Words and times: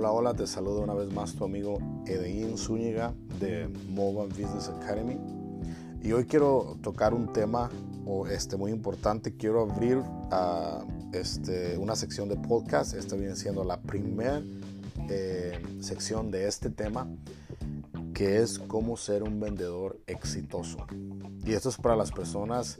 Hola, 0.00 0.12
hola, 0.12 0.32
te 0.32 0.46
saludo 0.46 0.82
una 0.82 0.94
vez 0.94 1.12
más 1.12 1.34
tu 1.34 1.44
amigo 1.44 1.80
Edeín 2.06 2.56
Zúñiga 2.56 3.14
de 3.40 3.66
Mobile 3.88 4.28
Business 4.28 4.68
Academy. 4.68 5.16
Y 6.00 6.12
hoy 6.12 6.24
quiero 6.24 6.76
tocar 6.84 7.12
un 7.14 7.32
tema 7.32 7.68
este, 8.30 8.56
muy 8.56 8.70
importante. 8.70 9.36
Quiero 9.36 9.62
abrir 9.62 10.00
este, 11.12 11.76
una 11.78 11.96
sección 11.96 12.28
de 12.28 12.36
podcast. 12.36 12.94
Esta 12.94 13.16
viene 13.16 13.34
siendo 13.34 13.64
la 13.64 13.80
primera 13.80 14.40
eh, 15.10 15.60
sección 15.80 16.30
de 16.30 16.46
este 16.46 16.70
tema, 16.70 17.08
que 18.14 18.40
es 18.40 18.60
cómo 18.60 18.96
ser 18.96 19.24
un 19.24 19.40
vendedor 19.40 19.98
exitoso. 20.06 20.86
Y 21.44 21.54
esto 21.54 21.70
es 21.70 21.76
para 21.76 21.96
las 21.96 22.12
personas 22.12 22.78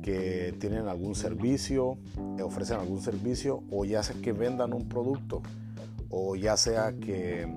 que 0.00 0.54
tienen 0.60 0.86
algún 0.86 1.16
servicio, 1.16 1.98
ofrecen 2.40 2.78
algún 2.78 3.02
servicio 3.02 3.64
o 3.72 3.84
ya 3.84 4.04
sea 4.04 4.14
que 4.22 4.30
vendan 4.30 4.72
un 4.72 4.88
producto 4.88 5.42
o 6.12 6.36
ya 6.36 6.56
sea 6.56 6.92
que 6.92 7.48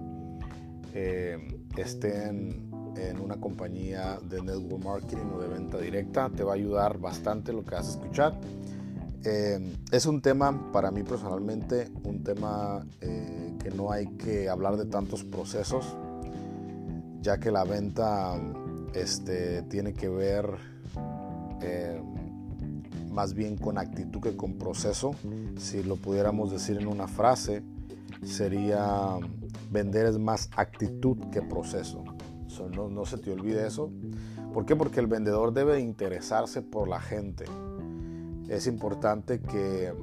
eh, 0.94 1.38
estén 1.78 2.72
en 2.96 3.20
una 3.20 3.36
compañía 3.36 4.18
de 4.30 4.42
network 4.42 4.84
marketing 4.84 5.26
o 5.36 5.42
de 5.42 5.50
venta 5.50 5.78
directa, 5.78 6.30
te 6.30 6.44
va 6.44 6.54
a 6.54 6.56
ayudar 6.56 6.98
bastante 6.98 7.52
lo 7.52 7.66
que 7.66 7.76
vas 7.76 7.88
a 7.88 7.92
escuchar. 7.92 8.40
Eh, 9.26 9.76
es 9.92 10.06
un 10.06 10.22
tema, 10.22 10.72
para 10.72 10.90
mí 10.92 11.04
personalmente, 11.04 11.92
un 12.06 12.24
tema 12.24 12.86
eh, 13.02 13.56
que 13.62 13.72
no 13.72 13.92
hay 13.92 14.08
que 14.16 14.48
hablar 14.48 14.78
de 14.78 14.86
tantos 14.86 15.26
procesos, 15.26 15.86
ya 17.22 17.38
que 17.38 17.52
la 17.52 17.66
venta 17.66 18.40
este, 18.94 19.64
tiene 19.64 19.94
que 19.94 20.08
ver 20.08 20.76
más 23.12 23.34
bien 23.34 23.58
con 23.58 23.78
actitud 23.78 24.22
que 24.22 24.38
con 24.38 24.54
proceso. 24.54 25.12
Si 25.58 25.82
lo 25.84 25.96
pudiéramos 25.96 26.52
decir 26.52 26.78
en 26.78 26.88
una 26.88 27.08
frase, 27.08 27.64
sería 28.24 29.18
vender 29.72 30.18
más 30.20 30.50
actitud 30.56 31.18
que 31.32 31.42
proceso. 31.42 32.04
no, 32.76 32.90
no, 32.90 33.06
se 33.06 33.18
te 33.18 33.32
olvide 33.32 33.68
eso. 33.68 33.92
¿Por 34.54 34.66
qué? 34.66 34.76
Porque 34.76 35.00
el 35.00 35.08
vendedor 35.08 35.54
debe 35.54 35.80
interesarse 35.80 36.62
por 36.62 36.88
la 36.88 37.02
gente. 37.02 37.46
Es 38.48 38.68
importante 38.68 39.42
que 39.42 39.94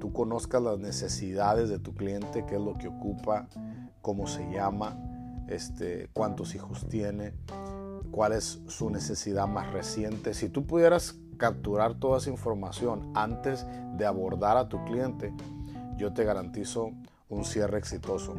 tú 0.00 0.12
conozcas 0.12 0.62
las 0.62 0.78
necesidades 0.78 1.68
de 1.68 1.78
tu 1.78 1.94
cliente, 1.94 2.44
qué 2.46 2.56
es 2.56 2.60
lo 2.60 2.74
que 2.74 2.88
ocupa, 2.88 3.48
cómo 4.00 4.26
se 4.26 4.50
llama, 4.50 4.98
este, 5.48 6.08
cuántos 6.12 6.54
hijos 6.54 6.88
tiene, 6.88 7.34
cuál 8.10 8.32
es 8.32 8.60
su 8.66 8.90
necesidad 8.90 9.46
más 9.46 9.72
reciente. 9.72 10.34
Si 10.34 10.48
tú 10.48 10.66
pudieras 10.66 11.18
capturar 11.36 11.94
toda 11.94 12.18
esa 12.18 12.30
información 12.30 13.12
antes 13.14 13.66
de 13.96 14.06
abordar 14.06 14.56
a 14.56 14.68
tu 14.68 14.84
cliente, 14.84 15.32
yo 15.96 16.12
te 16.12 16.24
garantizo 16.24 16.92
un 17.32 17.44
cierre 17.44 17.78
exitoso. 17.78 18.34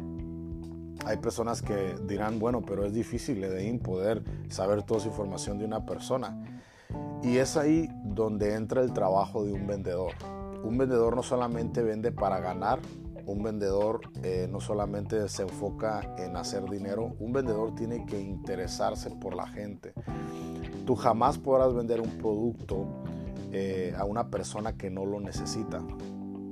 Hay 1.04 1.18
personas 1.18 1.60
que 1.60 1.96
dirán, 2.06 2.38
bueno, 2.38 2.62
pero 2.62 2.86
es 2.86 2.94
difícil 2.94 3.40
de 3.40 3.80
poder 3.82 4.22
saber 4.48 4.84
toda 4.84 5.00
esa 5.00 5.08
información 5.08 5.58
de 5.58 5.64
una 5.64 5.84
persona. 5.84 6.60
Y 7.22 7.38
es 7.38 7.56
ahí 7.56 7.88
donde 8.04 8.54
entra 8.54 8.82
el 8.82 8.92
trabajo 8.92 9.44
de 9.44 9.52
un 9.52 9.66
vendedor. 9.66 10.12
Un 10.62 10.78
vendedor 10.78 11.16
no 11.16 11.22
solamente 11.22 11.82
vende 11.82 12.12
para 12.12 12.38
ganar, 12.38 12.78
un 13.26 13.42
vendedor 13.42 14.00
eh, 14.22 14.48
no 14.50 14.60
solamente 14.60 15.28
se 15.28 15.42
enfoca 15.42 16.14
en 16.18 16.36
hacer 16.36 16.64
dinero, 16.70 17.16
un 17.18 17.32
vendedor 17.32 17.74
tiene 17.74 18.06
que 18.06 18.20
interesarse 18.20 19.10
por 19.10 19.34
la 19.34 19.46
gente. 19.46 19.92
Tú 20.86 20.94
jamás 20.94 21.38
podrás 21.38 21.74
vender 21.74 22.00
un 22.00 22.18
producto 22.18 22.86
eh, 23.52 23.94
a 23.96 24.04
una 24.04 24.30
persona 24.30 24.76
que 24.76 24.90
no 24.90 25.04
lo 25.04 25.20
necesita. 25.20 25.82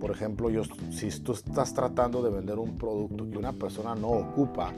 Por 0.03 0.11
ejemplo, 0.11 0.51
yo, 0.51 0.65
si 0.91 1.09
tú 1.21 1.31
estás 1.31 1.75
tratando 1.75 2.25
de 2.25 2.31
vender 2.31 2.59
un 2.59 2.77
producto 2.77 3.31
que 3.31 3.39
una 3.39 3.53
persona 3.53 3.95
no 3.95 4.09
ocupa, 4.09 4.73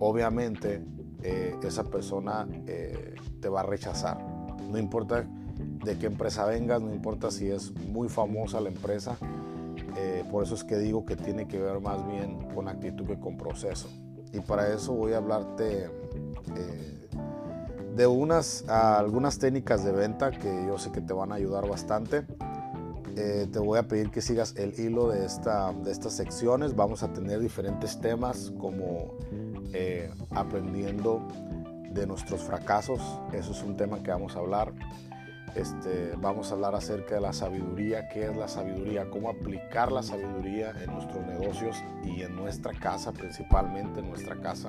obviamente 0.00 0.84
eh, 1.22 1.54
esa 1.62 1.84
persona 1.84 2.44
eh, 2.66 3.14
te 3.40 3.48
va 3.48 3.60
a 3.60 3.62
rechazar. 3.62 4.18
No 4.68 4.76
importa 4.76 5.24
de 5.84 5.96
qué 5.96 6.06
empresa 6.06 6.44
vengas, 6.44 6.82
no 6.82 6.92
importa 6.92 7.30
si 7.30 7.48
es 7.48 7.72
muy 7.86 8.08
famosa 8.08 8.60
la 8.60 8.70
empresa. 8.70 9.16
Eh, 9.96 10.24
por 10.28 10.42
eso 10.42 10.56
es 10.56 10.64
que 10.64 10.76
digo 10.76 11.06
que 11.06 11.14
tiene 11.14 11.46
que 11.46 11.60
ver 11.60 11.80
más 11.80 12.04
bien 12.08 12.48
con 12.52 12.66
actitud 12.66 13.06
que 13.06 13.20
con 13.20 13.38
proceso. 13.38 13.88
Y 14.32 14.40
para 14.40 14.74
eso 14.74 14.92
voy 14.92 15.12
a 15.12 15.18
hablarte 15.18 15.88
de 17.94 18.06
unas, 18.08 18.68
algunas 18.68 19.38
técnicas 19.38 19.84
de 19.84 19.92
venta 19.92 20.32
que 20.32 20.66
yo 20.66 20.78
sé 20.78 20.90
que 20.90 21.00
te 21.00 21.12
van 21.12 21.30
a 21.30 21.36
ayudar 21.36 21.68
bastante. 21.68 22.26
Eh, 23.20 23.48
te 23.52 23.58
voy 23.58 23.80
a 23.80 23.82
pedir 23.82 24.12
que 24.12 24.20
sigas 24.20 24.54
el 24.54 24.78
hilo 24.78 25.08
de, 25.08 25.26
esta, 25.26 25.72
de 25.72 25.90
estas 25.90 26.12
secciones. 26.12 26.76
Vamos 26.76 27.02
a 27.02 27.12
tener 27.12 27.40
diferentes 27.40 28.00
temas 28.00 28.52
como 28.60 29.16
eh, 29.72 30.08
aprendiendo 30.30 31.26
de 31.90 32.06
nuestros 32.06 32.42
fracasos. 32.42 33.00
Eso 33.32 33.50
es 33.50 33.62
un 33.64 33.76
tema 33.76 34.04
que 34.04 34.12
vamos 34.12 34.36
a 34.36 34.38
hablar. 34.38 34.72
Este, 35.56 36.12
vamos 36.18 36.52
a 36.52 36.54
hablar 36.54 36.76
acerca 36.76 37.16
de 37.16 37.20
la 37.20 37.32
sabiduría, 37.32 38.08
qué 38.08 38.26
es 38.26 38.36
la 38.36 38.46
sabiduría, 38.46 39.10
cómo 39.10 39.30
aplicar 39.30 39.90
la 39.90 40.04
sabiduría 40.04 40.70
en 40.80 40.92
nuestros 40.92 41.26
negocios 41.26 41.76
y 42.04 42.22
en 42.22 42.36
nuestra 42.36 42.72
casa, 42.72 43.12
principalmente 43.12 43.98
en 43.98 44.10
nuestra 44.10 44.36
casa. 44.40 44.68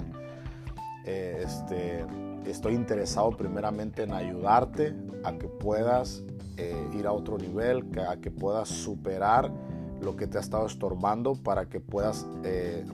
Eh, 1.05 1.43
este, 1.45 2.03
estoy 2.45 2.73
interesado 2.73 3.29
primeramente 3.29 4.01
en 4.01 4.11
ayudarte 4.11 4.95
a 5.23 5.37
que 5.37 5.47
puedas 5.47 6.23
eh, 6.61 6.75
ir 6.93 7.07
a 7.07 7.13
otro 7.13 7.37
nivel, 7.37 7.89
que, 7.89 8.01
a 8.01 8.17
puedas 8.37 8.67
superar 8.67 9.49
lo 10.01 10.17
que 10.17 10.27
te 10.27 10.37
ha 10.37 10.41
estado 10.41 10.65
estorbando 10.65 11.35
para 11.35 11.69
que 11.69 11.79
puedas 11.79 12.27
eh, 12.43 12.85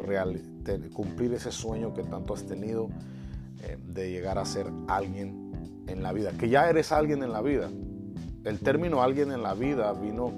cumplir 0.94 1.34
ese 1.34 1.52
sueño 1.52 1.92
que 1.92 2.04
tanto 2.04 2.36
has 2.36 2.44
tenido 2.44 2.90
eh, 3.64 3.80
de 3.84 4.12
llegar 4.12 4.38
a 4.38 4.46
ser 4.46 4.68
alguien 4.88 5.84
en 5.88 6.04
la 6.04 6.14
vida, 6.14 6.32
que 6.38 6.48
ya 6.48 6.70
eres 6.70 6.92
alguien 6.92 7.24
en 7.24 7.32
la 7.32 7.42
vida. 7.42 7.72
El 8.44 8.60
término 8.60 9.02
alguien 9.02 9.32
en 9.32 9.42
la 9.42 9.56
vida 9.56 9.92
vino 9.94 10.32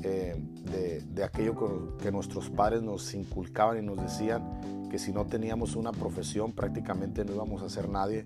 de, 0.00 1.00
de, 1.00 1.24
aquello 1.24 1.54
que, 1.56 2.04
que 2.04 2.10
nuestros 2.10 2.50
padres 2.50 2.82
nos 2.82 3.14
inculcaban 3.14 3.78
y 3.78 3.82
nos 3.82 4.02
decían 4.02 4.88
que 4.90 4.98
si 4.98 5.12
no 5.12 5.26
teníamos 5.26 5.76
una 5.76 5.92
profesión 5.92 6.52
prácticamente 6.52 7.24
no 7.24 7.34
íbamos 7.34 7.62
a 7.62 7.68
ser 7.68 7.88
nadie. 7.88 8.24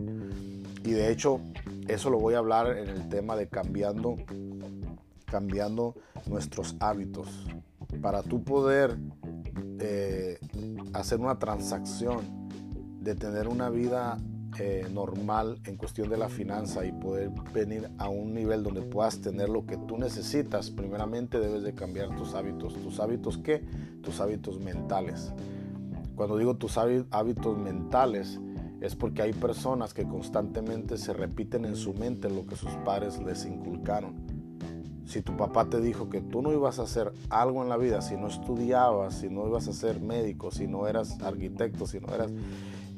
Y 0.85 0.93
de 0.93 1.11
hecho 1.11 1.41
eso 1.89 2.11
lo 2.11 2.19
voy 2.19 2.35
a 2.35 2.39
hablar 2.39 2.77
en 2.77 2.89
el 2.89 3.09
tema 3.09 3.37
de 3.37 3.49
cambiando, 3.49 4.17
cambiando 5.25 5.95
nuestros 6.27 6.77
hábitos. 6.81 7.47
Para 8.03 8.23
tú 8.23 8.45
poder 8.45 8.97
eh, 9.81 10.39
hacer 10.93 11.21
una 11.21 11.39
transacción 11.39 12.49
de 13.01 13.15
tener 13.15 13.49
una 13.49 13.71
vida 13.71 14.19
eh, 14.59 14.87
normal 14.93 15.61
en 15.65 15.77
cuestión 15.77 16.11
de 16.11 16.17
la 16.17 16.29
finanza 16.29 16.85
y 16.85 16.93
poder 16.93 17.31
venir 17.55 17.89
a 17.99 18.09
un 18.09 18.35
nivel 18.35 18.63
donde 18.63 18.83
puedas 18.83 19.21
tener 19.21 19.49
lo 19.49 19.65
que 19.67 19.77
tú 19.77 19.97
necesitas, 19.99 20.71
primeramente 20.71 21.39
debes 21.39 21.63
de 21.63 21.75
cambiar 21.75 22.17
tus 22.17 22.35
hábitos. 22.35 22.75
¿Tus 22.75 22.99
hábitos 22.99 23.39
qué? 23.39 23.63
Tus 24.03 24.21
hábitos 24.21 24.59
mentales. 24.59 25.33
Cuando 26.17 26.37
digo 26.37 26.57
tus 26.57 26.77
hábitos 26.77 27.57
mentales, 27.57 28.41
es 28.81 28.95
porque 28.95 29.23
hay 29.23 29.33
personas 29.33 29.93
que 29.95 30.05
constantemente 30.05 30.97
se 30.97 31.13
repiten 31.13 31.65
en 31.65 31.77
su 31.77 31.95
mente 31.95 32.31
lo 32.31 32.47
que 32.47 32.57
sus 32.57 32.71
padres 32.85 33.19
les 33.19 33.45
inculcaron. 33.45 34.15
Si 35.05 35.23
tu 35.23 35.37
papá 35.37 35.65
te 35.65 35.81
dijo 35.81 36.11
que 36.11 36.21
tú 36.21 36.43
no 36.43 36.53
ibas 36.53 36.79
a 36.79 36.83
hacer 36.83 37.13
algo 37.31 37.63
en 37.63 37.71
la 37.71 37.77
vida, 37.77 38.03
si 38.03 38.17
no 38.17 38.29
estudiabas, 38.29 39.15
si 39.15 39.31
no 39.31 39.47
ibas 39.49 39.67
a 39.67 39.73
ser 39.73 40.01
médico, 40.01 40.51
si 40.51 40.67
no 40.67 40.87
eras 40.87 41.21
arquitecto, 41.23 41.87
si 41.87 41.99
no 41.99 42.15
eras... 42.15 42.31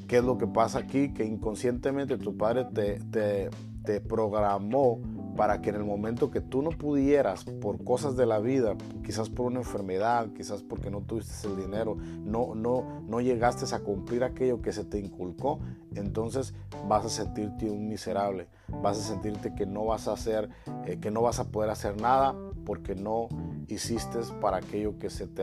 ¿Qué 0.09 0.17
es 0.19 0.25
lo 0.25 0.37
que 0.37 0.49
pasa 0.49 0.81
aquí? 0.81 1.13
Que 1.15 1.25
inconscientemente 1.25 2.19
tu 2.19 2.37
padre 2.37 2.65
te, 2.75 2.99
te, 3.13 3.49
te 3.85 4.01
programó 4.01 4.99
para 5.41 5.63
que 5.63 5.71
en 5.71 5.77
el 5.77 5.85
momento 5.85 6.31
que 6.31 6.43
tú 6.43 6.61
no 6.61 6.69
pudieras 6.69 7.45
por 7.63 7.83
cosas 7.83 8.15
de 8.15 8.27
la 8.27 8.41
vida, 8.41 8.77
quizás 9.03 9.31
por 9.31 9.47
una 9.47 9.61
enfermedad, 9.61 10.29
quizás 10.37 10.63
porque 10.63 10.91
no 10.91 11.01
tuviste 11.01 11.49
el 11.49 11.57
dinero, 11.57 11.97
no, 11.97 12.55
no, 12.55 13.01
no 13.09 13.23
llegaste 13.23 13.75
a 13.75 13.79
cumplir 13.79 14.23
aquello 14.23 14.61
que 14.61 14.71
se 14.71 14.85
te 14.85 14.99
inculcó, 14.99 15.59
entonces 15.95 16.53
vas 16.87 17.07
a 17.07 17.09
sentirte 17.09 17.71
un 17.71 17.89
miserable, 17.89 18.49
vas 18.83 18.99
a 18.99 19.01
sentirte 19.01 19.55
que 19.55 19.65
no 19.65 19.87
vas 19.87 20.09
a 20.09 20.13
hacer, 20.13 20.51
eh, 20.85 20.99
que 21.01 21.11
no 21.11 21.23
vas 21.23 21.39
a 21.41 21.45
poder 21.45 21.71
hacer 21.71 21.99
nada 21.99 22.37
porque 22.67 22.95
no 22.95 23.29
hiciste 23.67 24.19
para 24.43 24.59
aquello 24.59 24.99
que 24.99 25.09
se 25.09 25.27
te, 25.27 25.43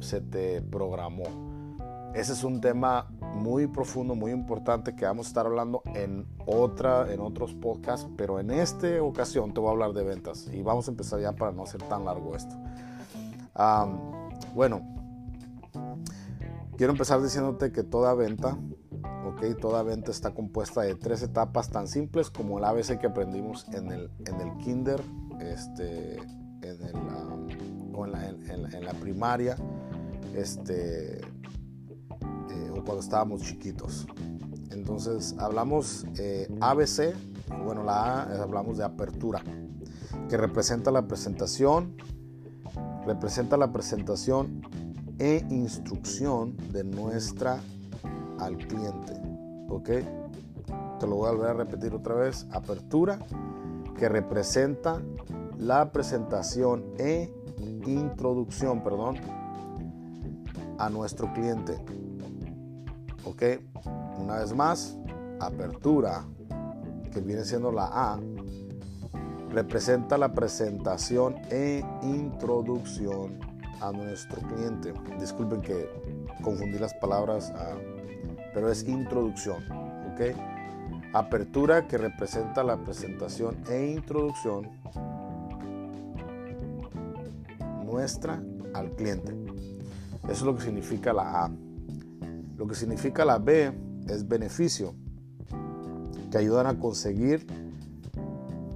se 0.00 0.20
te 0.20 0.62
programó. 0.62 1.22
Ese 2.12 2.32
es 2.32 2.42
un 2.42 2.60
tema 2.60 3.06
muy 3.38 3.66
profundo, 3.66 4.14
muy 4.14 4.32
importante 4.32 4.94
que 4.94 5.04
vamos 5.04 5.26
a 5.26 5.28
estar 5.28 5.46
hablando 5.46 5.82
en, 5.94 6.26
otra, 6.46 7.12
en 7.12 7.20
otros 7.20 7.54
podcasts, 7.54 8.08
pero 8.16 8.40
en 8.40 8.50
esta 8.50 9.02
ocasión 9.02 9.52
te 9.54 9.60
voy 9.60 9.68
a 9.68 9.72
hablar 9.72 9.92
de 9.92 10.04
ventas 10.04 10.48
y 10.52 10.62
vamos 10.62 10.88
a 10.88 10.90
empezar 10.90 11.20
ya 11.20 11.32
para 11.32 11.52
no 11.52 11.62
hacer 11.62 11.82
tan 11.82 12.04
largo 12.04 12.34
esto. 12.34 12.56
bueno, 14.54 14.82
quiero 16.76 16.92
empezar 16.92 17.22
diciéndote 17.22 17.72
que 17.72 17.82
toda 17.82 18.14
venta, 18.14 18.58
ok, 19.24 19.58
toda 19.60 19.82
venta 19.82 20.10
está 20.10 20.32
compuesta 20.32 20.82
de 20.82 20.94
tres 20.94 21.22
etapas 21.22 21.70
tan 21.70 21.88
simples 21.88 22.30
como 22.30 22.58
el 22.58 22.64
ABC 22.64 22.98
que 22.98 23.06
aprendimos 23.06 23.66
en 23.72 23.92
el, 23.92 24.10
en 24.26 24.40
el 24.40 24.56
kinder, 24.58 25.02
este, 25.40 26.16
en 26.16 26.82
el, 26.82 26.94
en 28.74 28.84
la 28.84 28.92
primaria, 28.94 29.56
este, 30.34 31.20
cuando 32.88 33.02
estábamos 33.02 33.42
chiquitos. 33.42 34.06
Entonces 34.70 35.34
hablamos 35.38 36.06
eh, 36.16 36.48
ABC, 36.62 37.14
bueno, 37.66 37.84
la 37.84 38.22
A 38.22 38.42
hablamos 38.42 38.78
de 38.78 38.84
apertura, 38.84 39.42
que 40.30 40.38
representa 40.38 40.90
la 40.90 41.06
presentación, 41.06 41.98
representa 43.04 43.58
la 43.58 43.70
presentación 43.72 44.62
e 45.18 45.44
instrucción 45.50 46.56
de 46.72 46.82
nuestra 46.82 47.60
al 48.38 48.56
cliente. 48.56 49.20
¿Ok? 49.68 49.90
Te 50.98 51.06
lo 51.06 51.16
voy 51.16 51.28
a 51.28 51.32
volver 51.32 51.50
a 51.50 51.52
repetir 51.52 51.92
otra 51.92 52.14
vez. 52.14 52.46
Apertura 52.52 53.18
que 53.98 54.08
representa 54.08 54.98
la 55.58 55.92
presentación 55.92 56.86
e 56.96 57.30
introducción, 57.84 58.82
perdón, 58.82 59.16
a 60.78 60.88
nuestro 60.88 61.30
cliente. 61.34 61.78
¿Ok? 63.28 63.42
Una 64.18 64.36
vez 64.36 64.54
más, 64.54 64.96
apertura, 65.38 66.24
que 67.12 67.20
viene 67.20 67.44
siendo 67.44 67.70
la 67.70 67.84
A, 67.92 68.18
representa 69.50 70.16
la 70.16 70.32
presentación 70.32 71.36
e 71.50 71.84
introducción 72.02 73.38
a 73.80 73.92
nuestro 73.92 74.40
cliente. 74.40 74.94
Disculpen 75.20 75.60
que 75.60 75.88
confundí 76.42 76.78
las 76.78 76.94
palabras, 76.94 77.52
ah, 77.54 77.76
pero 78.54 78.70
es 78.70 78.84
introducción. 78.84 79.62
¿Ok? 80.12 80.34
Apertura 81.12 81.86
que 81.86 81.98
representa 81.98 82.64
la 82.64 82.78
presentación 82.78 83.58
e 83.70 83.92
introducción 83.92 84.70
nuestra 87.84 88.42
al 88.74 88.90
cliente. 88.92 89.34
Eso 90.24 90.32
es 90.32 90.42
lo 90.42 90.56
que 90.56 90.62
significa 90.62 91.12
la 91.12 91.44
A. 91.44 91.67
Lo 92.58 92.66
que 92.66 92.74
significa 92.74 93.24
la 93.24 93.38
B 93.38 93.72
es 94.08 94.26
beneficio, 94.26 94.94
que 96.30 96.38
ayudan 96.38 96.66
a 96.66 96.78
conseguir 96.78 97.46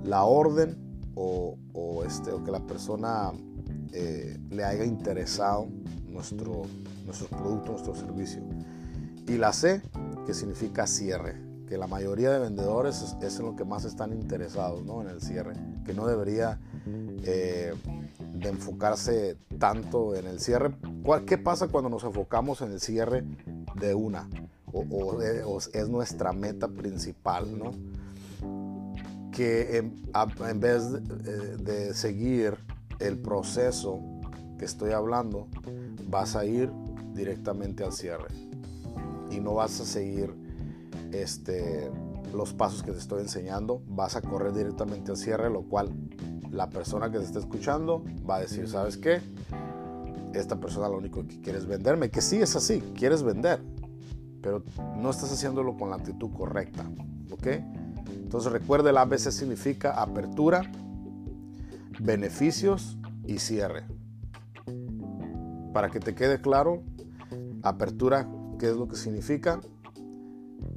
la 0.05 0.23
orden 0.23 0.77
o, 1.17 1.57
este, 2.07 2.31
o 2.31 2.43
que 2.43 2.51
la 2.51 2.61
persona 2.61 3.33
eh, 3.93 4.39
le 4.51 4.65
haya 4.65 4.85
interesado 4.85 5.67
nuestro, 6.09 6.63
nuestro 7.05 7.27
producto, 7.29 7.73
nuestro 7.73 7.95
servicio. 7.95 8.41
Y 9.27 9.37
la 9.37 9.53
C, 9.53 9.83
que 10.27 10.33
significa 10.33 10.87
cierre 10.87 11.53
que 11.73 11.79
la 11.79 11.87
mayoría 11.87 12.31
de 12.31 12.39
vendedores 12.39 13.17
es, 13.23 13.39
en 13.39 13.47
lo 13.47 13.57
que 13.57 13.65
más 13.65 13.85
están 13.85 14.13
interesados, 14.13 14.85
¿no? 14.85 15.01
En 15.01 15.09
el 15.09 15.23
cierre, 15.23 15.55
que 15.87 15.95
no 15.95 16.07
debería 16.07 16.61
eh, 16.87 17.73
de 18.35 18.49
enfocarse 18.49 19.39
tanto 19.59 20.15
en 20.15 20.27
el 20.27 20.39
cierre. 20.39 20.75
¿Qué 21.27 21.39
pasa 21.39 21.69
cuando 21.69 21.89
nos 21.89 22.05
enfocamos 22.05 22.61
en 22.61 22.73
el 22.73 22.81
cierre 22.81 23.25
de 23.75 23.95
una? 23.95 24.29
O, 24.73 25.21
es 25.21 25.89
nuestra 25.89 26.33
meta 26.33 26.69
principal, 26.69 27.59
¿no? 27.59 27.73
Que 29.31 29.77
en, 29.77 30.61
vez 30.61 30.91
de, 30.91 31.57
de 31.59 31.95
seguir 31.95 32.57
el 32.99 33.19
proceso 33.19 34.01
que 34.59 34.65
estoy 34.65 34.93
hablando, 34.93 35.49
vas 36.09 36.37
a 36.37 36.45
ir 36.45 36.71
directamente 37.15 37.85
al 37.85 37.93
cierre 37.93 38.29
y 39.31 39.41
no 39.41 39.55
vas 39.55 39.81
a 39.81 39.85
seguir 39.85 40.35
este, 41.13 41.91
los 42.33 42.53
pasos 42.53 42.83
que 42.83 42.93
te 42.93 42.99
estoy 42.99 43.23
enseñando, 43.23 43.83
vas 43.87 44.17
a 44.17 44.23
correr 44.23 44.53
directamente 44.53 45.11
al 45.11 45.17
cierre, 45.17 45.51
lo 45.51 45.63
cual 45.63 45.91
la 46.51 46.69
persona 46.71 47.11
que 47.11 47.19
te 47.19 47.25
está 47.25 47.39
escuchando 47.39 48.05
va 48.29 48.37
a 48.37 48.41
decir, 48.41 48.69
¿sabes 48.69 48.97
qué? 48.97 49.21
Esta 50.35 50.59
persona 50.59 50.89
lo 50.89 50.99
único 50.99 51.27
que 51.27 51.41
quiere 51.41 51.59
es 51.59 51.67
venderme, 51.67 52.11
que 52.11 52.21
sí 52.21 52.37
es 52.37 52.57
así, 52.57 52.81
quieres 52.95 53.23
vender, 53.23 53.63
pero 54.41 54.63
no 54.97 55.11
estás 55.11 55.33
haciéndolo 55.33 55.77
con 55.77 55.91
la 55.91 55.97
actitud 55.97 56.31
correcta, 56.33 56.85
¿ok? 57.31 57.47
Entonces 58.09 58.51
recuerde, 58.51 58.91
el 58.91 58.99
ABC 58.99 59.31
significa 59.31 60.01
apertura, 60.01 60.63
beneficios 62.01 62.97
y 63.27 63.39
cierre. 63.39 63.85
Para 65.73 65.91
que 65.91 66.01
te 66.01 66.15
quede 66.15 66.41
claro, 66.41 66.83
apertura, 67.63 68.29
¿qué 68.59 68.71
es 68.71 68.77
lo 68.77 68.89
que 68.89 68.97
significa? 68.97 69.61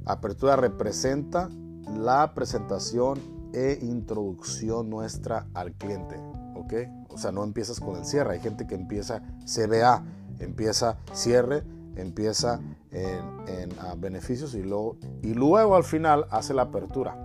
Apertura 0.04 0.56
representa 0.56 1.48
la 1.96 2.34
presentación 2.34 3.18
e 3.52 3.78
introducción 3.82 4.90
nuestra 4.90 5.46
al 5.54 5.72
cliente. 5.72 6.16
¿Ok? 6.54 6.74
O 7.16 7.18
sea, 7.18 7.32
no 7.32 7.44
empiezas 7.44 7.80
con 7.80 7.96
el 7.96 8.04
cierre. 8.04 8.34
Hay 8.34 8.40
gente 8.40 8.66
que 8.66 8.74
empieza 8.74 9.22
CBA, 9.46 10.04
empieza 10.38 10.98
cierre, 11.14 11.64
empieza 11.96 12.60
en, 12.90 13.70
beneficios 13.96 14.54
y 14.54 14.62
luego, 14.62 14.98
y 15.22 15.32
luego 15.32 15.76
al 15.76 15.84
final 15.84 16.26
hace 16.30 16.52
la 16.52 16.62
apertura. 16.62 17.16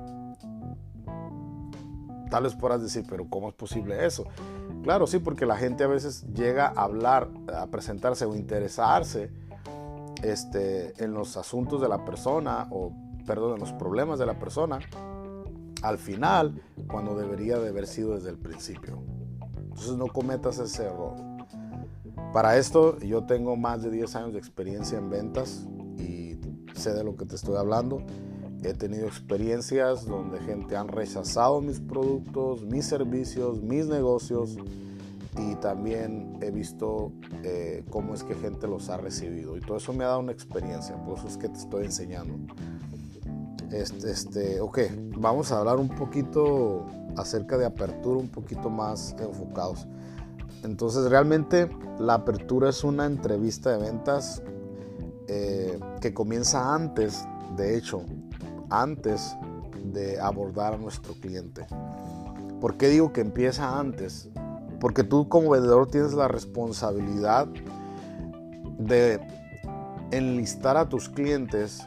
Tal 2.30 2.44
vez 2.44 2.56
podrás 2.56 2.82
decir, 2.82 3.04
pero 3.10 3.28
¿cómo 3.30 3.50
es 3.50 3.54
posible 3.54 4.06
eso? 4.06 4.24
Claro, 4.82 5.08
sí, 5.08 5.20
porque 5.20 5.46
la 5.46 5.58
gente 5.58 5.84
a 5.84 5.88
veces 5.88 6.24
llega 6.34 6.68
a 6.68 6.84
hablar, 6.84 7.28
a 7.54 7.68
presentarse 7.68 8.24
o 8.24 8.34
interesarse 8.34 9.30
este, 10.24 11.04
en 11.04 11.14
los 11.14 11.36
asuntos 11.36 11.82
de 11.82 11.90
la 11.90 12.06
persona 12.06 12.70
o, 12.72 12.94
perdón, 13.28 13.56
en 13.56 13.60
los 13.60 13.74
problemas 13.74 14.20
de 14.20 14.26
la 14.26 14.40
persona 14.40 14.80
al 15.82 15.98
final 15.98 16.62
cuando 16.88 17.18
debería 17.18 17.60
de 17.60 17.68
haber 17.68 17.88
sido 17.88 18.16
desde 18.16 18.30
el 18.30 18.38
principio. 18.38 19.04
Entonces 19.82 19.98
no 19.98 20.14
cometas 20.14 20.60
ese 20.60 20.84
error. 20.84 21.16
Para 22.32 22.56
esto 22.58 23.00
yo 23.00 23.24
tengo 23.24 23.56
más 23.56 23.82
de 23.82 23.90
10 23.90 24.16
años 24.16 24.34
de 24.34 24.38
experiencia 24.38 25.00
en 25.00 25.10
ventas 25.10 25.66
y 25.98 26.38
sé 26.76 26.94
de 26.94 27.04
lo 27.04 27.16
que 27.16 27.26
te 27.26 27.34
estoy 27.34 27.56
hablando. 27.56 28.04
He 28.64 28.76
tenido 28.76 29.08
experiencias 29.08 30.06
donde 30.06 30.40
gente 30.42 30.78
han 30.78 30.88
rechazado 30.88 31.62
mis 31.62 31.80
productos, 31.80 32.62
mis 32.62 32.86
servicios, 32.86 33.64
mis 33.64 33.88
negocios 33.88 34.56
y 35.40 35.56
también 35.56 36.38
he 36.42 36.52
visto 36.52 37.12
eh, 37.44 37.84
cómo 37.90 38.14
es 38.14 38.24
que 38.24 38.36
gente 38.36 38.68
los 38.68 38.88
ha 38.90 38.98
recibido 38.98 39.58
y 39.58 39.62
todo 39.62 39.78
eso 39.78 39.94
me 39.94 40.04
ha 40.04 40.10
dado 40.10 40.20
una 40.20 40.32
experiencia, 40.32 40.96
por 41.04 41.18
eso 41.18 41.28
es 41.28 41.38
que 41.38 41.50
te 41.50 41.58
estoy 41.58 41.86
enseñando. 41.86 42.54
Este, 43.72 44.12
este, 44.12 44.62
ok, 44.62 44.80
vamos 45.18 45.52
a 45.52 45.60
hablar 45.60 45.78
un 45.78 45.90
poquito 45.90 46.86
acerca 47.18 47.58
de 47.58 47.66
apertura, 47.66 48.20
un 48.20 48.30
poquito 48.30 48.70
más 48.70 49.16
enfocados. 49.20 49.88
Entonces, 50.64 51.10
realmente 51.10 51.70
la 52.00 52.16
apertura 52.16 52.70
es 52.70 52.84
una 52.84 53.06
entrevista 53.06 53.72
de 53.72 53.78
ventas 53.78 54.44
eh, 55.28 55.80
que 56.00 56.14
comienza 56.14 56.74
antes, 56.74 57.26
de 57.56 57.78
hecho, 57.78 58.04
antes 58.70 59.36
de 59.84 60.20
abordar 60.20 60.74
a 60.74 60.78
nuestro 60.78 61.14
cliente. 61.16 61.66
¿Por 62.60 62.78
qué 62.78 62.90
digo 62.90 63.12
que 63.12 63.22
empieza 63.22 63.80
antes? 63.80 64.30
Porque 64.80 65.04
tú 65.04 65.28
como 65.30 65.52
vendedor 65.52 65.88
tienes 65.88 66.14
la 66.14 66.28
responsabilidad 66.28 67.48
de 68.78 69.20
enlistar 70.12 70.78
a 70.78 70.90
tus 70.90 71.10
clientes 71.10 71.82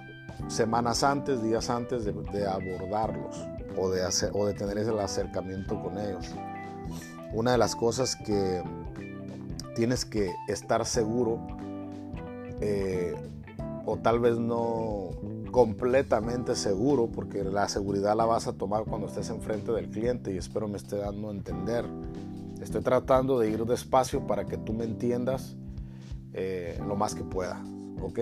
semanas 0.49 1.05
antes, 1.05 1.43
días 1.43 1.71
antes 1.71 2.05
de, 2.05 2.47
abordarlos 2.47 3.54
o 3.77 3.91
de, 3.91 4.55
tener 4.55 4.79
ese 4.79 4.91
acercamiento 4.99 5.81
con 5.83 5.99
ellos. 5.99 6.27
Una 7.33 7.53
de 7.53 7.59
las 7.59 7.75
cosas 7.75 8.17
que 8.17 8.63
tienes 9.75 10.05
que 10.05 10.31
estar 10.49 10.87
seguro 10.87 11.47
eh, 12.61 13.15
o 13.85 13.97
tal 13.97 14.21
vez 14.21 14.39
no 14.39 15.11
completamente 15.51 16.55
seguro 16.55 17.09
porque 17.09 17.45
la 17.45 17.69
seguridad 17.69 18.17
la 18.17 18.25
vas 18.25 18.47
a 18.47 18.53
tomar 18.53 18.85
cuando 18.85 19.09
estés 19.09 19.31
enfrente 19.31 19.73
del 19.73 19.91
cliente 19.91 20.33
y 20.33 20.39
espero 20.39 20.69
me 20.69 20.77
esté 20.77 20.97
dando 20.97 21.29
a 21.29 21.33
entender 21.33 21.85
Estoy 22.65 22.81
tratando 22.81 23.39
de 23.39 23.51
ir 23.51 23.63
despacio 23.67 24.27
para 24.27 24.47
que 24.47 24.57
tú 24.57 24.73
me 24.73 24.85
entiendas 24.85 25.55
eh, 26.33 26.81
lo 26.87 26.97
más 26.97 27.15
que 27.15 27.23
pueda. 27.23 27.63
¿Ok? 28.01 28.21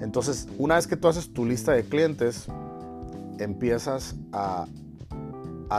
Entonces, 0.00 0.48
una 0.58 0.74
vez 0.74 0.88
que 0.88 0.96
tú 0.96 1.06
haces 1.06 1.32
tu 1.32 1.44
lista 1.44 1.72
de 1.72 1.84
clientes, 1.84 2.46
empiezas 3.38 4.16
a, 4.32 4.66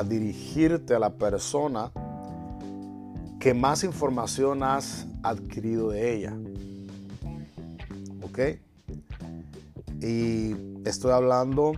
dirigirte 0.07 0.93
a 0.95 0.99
la 0.99 1.15
persona 1.17 1.91
que 3.39 3.53
más 3.53 3.83
información 3.83 4.63
has 4.63 5.07
adquirido 5.23 5.89
de 5.89 6.13
ella. 6.13 6.37
¿Ok? 8.21 8.39
Y 10.01 10.55
estoy 10.87 11.11
hablando 11.11 11.73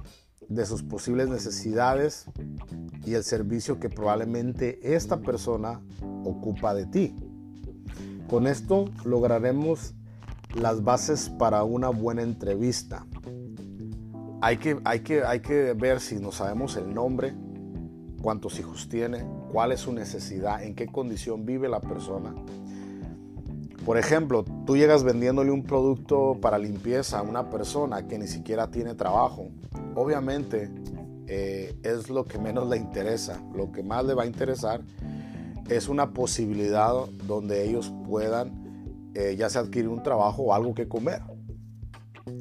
de 0.47 0.65
sus 0.65 0.83
posibles 0.83 1.29
necesidades, 1.29 2.25
y 3.05 3.15
el 3.15 3.23
servicio 3.23 3.79
que 3.79 3.89
probablemente 3.89 4.95
esta 4.95 5.17
persona 5.17 5.81
ocupa 6.23 6.75
de 6.75 6.85
ti. 6.85 7.15
Con 8.29 8.45
esto 8.45 8.85
lograremos 9.03 9.95
las 10.53 10.83
bases 10.83 11.29
para 11.39 11.63
una 11.63 11.89
buena 11.89 12.21
entrevista. 12.21 13.07
Hay 14.41 14.57
que, 14.57 14.79
hay 14.85 15.01
que, 15.01 15.23
hay 15.23 15.41
que 15.41 15.73
ver 15.73 15.99
si 15.99 16.15
no 16.15 16.31
sabemos 16.31 16.77
el 16.77 16.93
nombre, 16.93 17.33
cuántos 18.21 18.59
hijos 18.59 18.87
tiene, 18.89 19.25
cuál 19.51 19.71
es 19.71 19.81
su 19.81 19.93
necesidad, 19.93 20.63
en 20.63 20.75
qué 20.75 20.87
condición 20.87 21.45
vive 21.45 21.67
la 21.67 21.81
persona. 21.81 22.33
Por 23.85 23.97
ejemplo, 23.97 24.45
tú 24.65 24.77
llegas 24.77 25.03
vendiéndole 25.03 25.51
un 25.51 25.63
producto 25.63 26.37
para 26.39 26.57
limpieza 26.57 27.19
a 27.19 27.21
una 27.21 27.49
persona 27.49 28.07
que 28.07 28.19
ni 28.19 28.27
siquiera 28.27 28.69
tiene 28.69 28.93
trabajo. 28.93 29.49
Obviamente 29.95 30.69
eh, 31.27 31.75
es 31.83 32.09
lo 32.09 32.25
que 32.25 32.37
menos 32.37 32.69
le 32.69 32.77
interesa. 32.77 33.41
Lo 33.53 33.71
que 33.71 33.83
más 33.83 34.05
le 34.05 34.13
va 34.13 34.23
a 34.23 34.25
interesar 34.25 34.81
es 35.69 35.89
una 35.89 36.13
posibilidad 36.13 36.93
donde 37.25 37.67
ellos 37.67 37.93
puedan 38.07 39.11
eh, 39.15 39.35
ya 39.37 39.49
sea 39.49 39.61
adquirir 39.61 39.89
un 39.89 40.03
trabajo 40.03 40.43
o 40.43 40.53
algo 40.53 40.73
que 40.73 40.87
comer. 40.87 41.21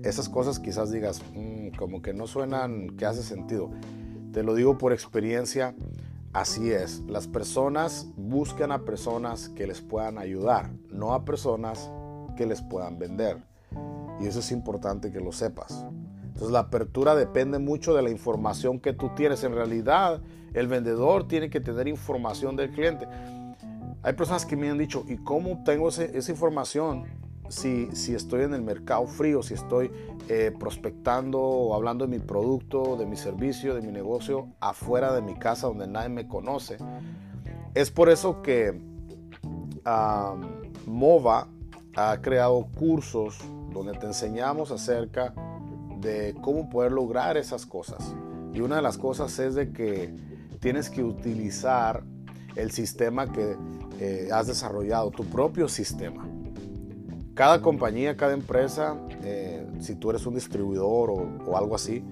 Esas 0.05 0.29
cosas 0.29 0.59
quizás 0.59 0.91
digas, 0.91 1.23
mm, 1.35 1.58
como 1.79 2.03
que 2.03 2.13
no 2.13 2.27
suenan 2.27 2.91
que 2.97 3.07
hace 3.07 3.23
sentido. 3.23 3.71
Te 4.33 4.43
lo 4.43 4.55
digo 4.55 4.77
por 4.77 4.93
experiencia, 4.93 5.75
así 6.35 6.71
es. 6.73 7.01
Las 7.07 7.27
personas 7.29 8.09
buscan 8.17 8.73
a 8.73 8.85
personas 8.85 9.49
que 9.49 9.67
les 9.67 9.81
puedan 9.81 10.19
ayudar, 10.19 10.71
no 10.91 11.15
a 11.15 11.25
personas 11.25 11.91
que 12.37 12.45
les 12.45 12.61
puedan 12.61 12.99
vender. 12.99 13.39
Y 14.21 14.27
eso 14.27 14.41
es 14.41 14.51
importante 14.51 15.11
que 15.11 15.21
lo 15.21 15.33
sepas. 15.33 15.87
Entonces 16.25 16.51
la 16.51 16.61
apertura 16.61 17.15
depende 17.15 17.59
mucho 17.59 17.95
de 17.95 18.03
la 18.03 18.11
información 18.11 18.81
que 18.81 18.93
tú 18.93 19.11
tienes. 19.15 19.45
En 19.45 19.55
realidad, 19.55 20.21
el 20.55 20.67
vendedor 20.67 21.27
tiene 21.29 21.49
que 21.49 21.61
tener 21.61 21.89
información 21.89 22.57
del 22.57 22.71
cliente. 22.73 23.07
Hay 24.03 24.13
personas 24.15 24.45
que 24.45 24.57
me 24.57 24.69
han 24.69 24.79
dicho, 24.79 25.05
¿y 25.09 25.17
cómo 25.17 25.53
obtengo 25.53 25.89
esa 25.89 26.31
información? 26.31 27.05
Si, 27.49 28.15
estoy 28.15 28.43
en 28.43 28.55
el 28.55 28.63
mercado 28.63 29.07
frío, 29.07 29.43
si 29.43 29.55
estoy 29.55 29.91
eh, 30.29 30.53
prospectando 30.59 31.41
o 31.41 31.75
hablando 31.75 32.07
de 32.07 32.19
mi 32.19 32.25
producto, 32.25 32.97
de 32.97 33.07
mi 33.07 33.17
servicio, 33.17 33.75
de 33.75 33.83
mi 33.83 33.93
negocio 33.93 34.49
afuera 34.61 35.13
de 35.15 35.23
mi 35.23 35.35
casa 35.35 35.67
donde 35.67 35.87
nadie 35.87 36.11
me 36.11 36.29
conoce. 36.29 36.79
Es 37.75 37.91
por 37.91 38.09
eso 38.09 38.43
que 38.43 38.79
MOVA 40.87 41.49
ha 41.97 42.21
creado 42.21 42.67
cursos 42.79 43.39
donde 43.73 43.93
te 43.95 44.07
enseñamos 44.07 44.71
acerca 44.71 45.33
de 46.01 46.35
cómo 46.41 46.69
poder 46.69 46.93
lograr 46.93 47.37
esas 47.37 47.67
cosas. 47.67 48.15
Y 48.53 48.61
una 48.61 48.77
de 48.77 48.83
las 48.83 48.99
cosas 48.99 49.39
es 49.39 49.55
de 49.55 49.73
que 49.73 50.15
tienes 50.61 50.91
que 50.91 51.03
utilizar 51.03 52.03
el 52.57 52.71
sistema 52.73 53.31
que 53.31 53.57
eh, 54.01 54.29
has 54.33 54.47
desarrollado, 54.47 55.11
tu 55.11 55.25
propio 55.25 55.69
sistema 55.69 56.29
cada 57.39 57.63
compañía, 57.63 58.17
cada 58.17 58.33
empresa, 58.33 58.97
eh, 59.23 59.65
si 59.79 59.95
tú 59.95 60.11
eres 60.11 60.27
un 60.27 60.35
distribuidor 60.35 61.09
o, 61.09 61.57
algo 61.57 61.77
así, 61.77 62.03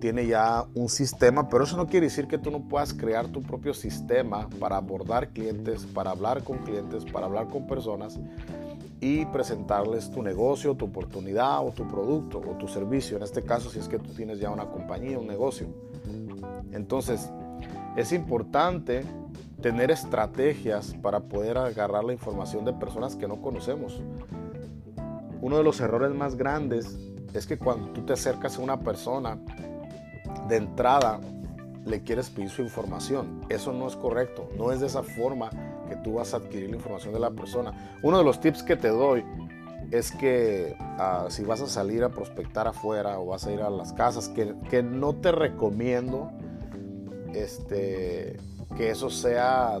tiene 0.00 0.26
ya 0.26 0.64
un 0.74 0.88
sistema, 0.88 1.50
pero 1.50 1.64
eso 1.64 1.76
no 1.76 1.86
quiere 1.86 2.06
decir 2.06 2.26
que 2.26 2.38
tú 2.38 2.50
no 2.50 2.66
puedas 2.66 2.94
crear 2.94 3.28
tu 3.28 3.42
propio 3.42 3.74
sistema 3.74 4.48
para 4.58 4.78
abordar 4.78 5.34
clientes, 5.34 5.84
para 5.84 6.12
hablar 6.12 6.42
con 6.44 6.60
clientes, 6.60 7.04
para 7.04 7.26
hablar 7.26 7.48
con 7.48 7.66
personas 7.66 8.18
y 9.02 9.26
presentarles 9.26 10.10
tu 10.10 10.22
negocio, 10.22 10.74
tu 10.74 10.86
oportunidad 10.86 11.62
o 11.62 11.72
tu 11.72 11.86
producto 11.86 12.38
o 12.38 12.56
tu 12.56 12.66
servicio. 12.66 13.18
En 13.18 13.22
este 13.22 13.42
caso, 13.42 13.68
si 13.68 13.80
es 13.80 13.86
que 13.86 13.98
tú 13.98 14.14
tienes 14.14 14.40
ya 14.40 14.48
una 14.48 14.64
compañía, 14.64 15.18
un 15.18 15.26
negocio. 15.26 15.66
Entonces, 16.72 17.30
es 17.96 18.12
importante 18.12 19.02
tener 19.60 19.90
estrategias 19.90 20.94
para 21.02 21.20
poder 21.20 21.58
agarrar 21.58 22.02
la 22.02 22.14
información 22.14 22.64
de 22.64 22.72
personas 22.72 23.14
que 23.14 23.28
no 23.28 23.42
conocemos 23.42 24.00
uno 25.40 25.56
de 25.56 25.64
los 25.64 25.80
errores 25.80 26.14
más 26.14 26.36
grandes 26.36 26.98
es 27.32 27.46
que 27.46 27.58
cuando 27.58 27.88
tú 27.92 28.02
te 28.02 28.12
acercas 28.12 28.58
a 28.58 28.60
una 28.60 28.80
persona, 28.80 29.38
de 30.48 30.56
entrada 30.56 31.20
le 31.84 32.02
quieres 32.02 32.30
pedir 32.30 32.50
su 32.50 32.62
información. 32.62 33.40
Eso 33.48 33.72
no 33.72 33.86
es 33.86 33.96
correcto. 33.96 34.48
No 34.56 34.72
es 34.72 34.80
de 34.80 34.86
esa 34.86 35.02
forma 35.02 35.50
que 35.88 35.96
tú 35.96 36.14
vas 36.14 36.34
a 36.34 36.38
adquirir 36.38 36.70
la 36.70 36.76
información 36.76 37.14
de 37.14 37.20
la 37.20 37.30
persona. 37.30 37.98
Uno 38.02 38.18
de 38.18 38.24
los 38.24 38.40
tips 38.40 38.62
que 38.62 38.76
te 38.76 38.88
doy 38.88 39.24
es 39.90 40.12
que 40.12 40.76
ah, 40.78 41.26
si 41.30 41.42
vas 41.42 41.60
a 41.60 41.66
salir 41.66 42.04
a 42.04 42.10
prospectar 42.10 42.68
afuera 42.68 43.18
o 43.18 43.26
vas 43.26 43.46
a 43.46 43.52
ir 43.52 43.60
a 43.60 43.70
las 43.70 43.92
casas, 43.92 44.28
que, 44.28 44.54
que 44.68 44.82
no 44.82 45.14
te 45.14 45.32
recomiendo 45.32 46.30
este, 47.34 48.36
que 48.76 48.90
eso 48.90 49.10
sea 49.10 49.80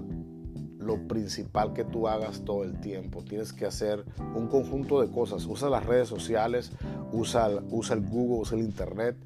lo 0.80 1.06
principal 1.06 1.72
que 1.72 1.84
tú 1.84 2.08
hagas 2.08 2.42
todo 2.44 2.64
el 2.64 2.80
tiempo. 2.80 3.22
Tienes 3.22 3.52
que 3.52 3.66
hacer 3.66 4.04
un 4.34 4.48
conjunto 4.48 5.00
de 5.00 5.10
cosas. 5.10 5.44
Usa 5.46 5.68
las 5.68 5.84
redes 5.84 6.08
sociales, 6.08 6.72
usa, 7.12 7.48
usa 7.70 7.96
el 7.96 8.02
Google, 8.02 8.40
usa 8.40 8.58
el 8.58 8.64
Internet. 8.64 9.16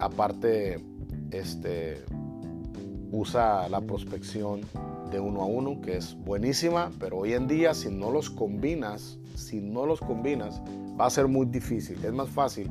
Aparte, 0.00 0.82
este, 1.30 2.02
usa 3.12 3.68
la 3.68 3.80
prospección 3.80 4.62
de 5.10 5.20
uno 5.20 5.42
a 5.42 5.46
uno, 5.46 5.80
que 5.80 5.96
es 5.96 6.14
buenísima, 6.14 6.90
pero 6.98 7.18
hoy 7.18 7.34
en 7.34 7.46
día 7.46 7.74
si 7.74 7.90
no 7.90 8.10
los 8.10 8.30
combinas, 8.30 9.18
si 9.34 9.60
no 9.60 9.84
los 9.84 10.00
combinas, 10.00 10.62
va 10.98 11.06
a 11.06 11.10
ser 11.10 11.28
muy 11.28 11.46
difícil. 11.46 12.02
Es 12.04 12.12
más 12.12 12.28
fácil 12.28 12.70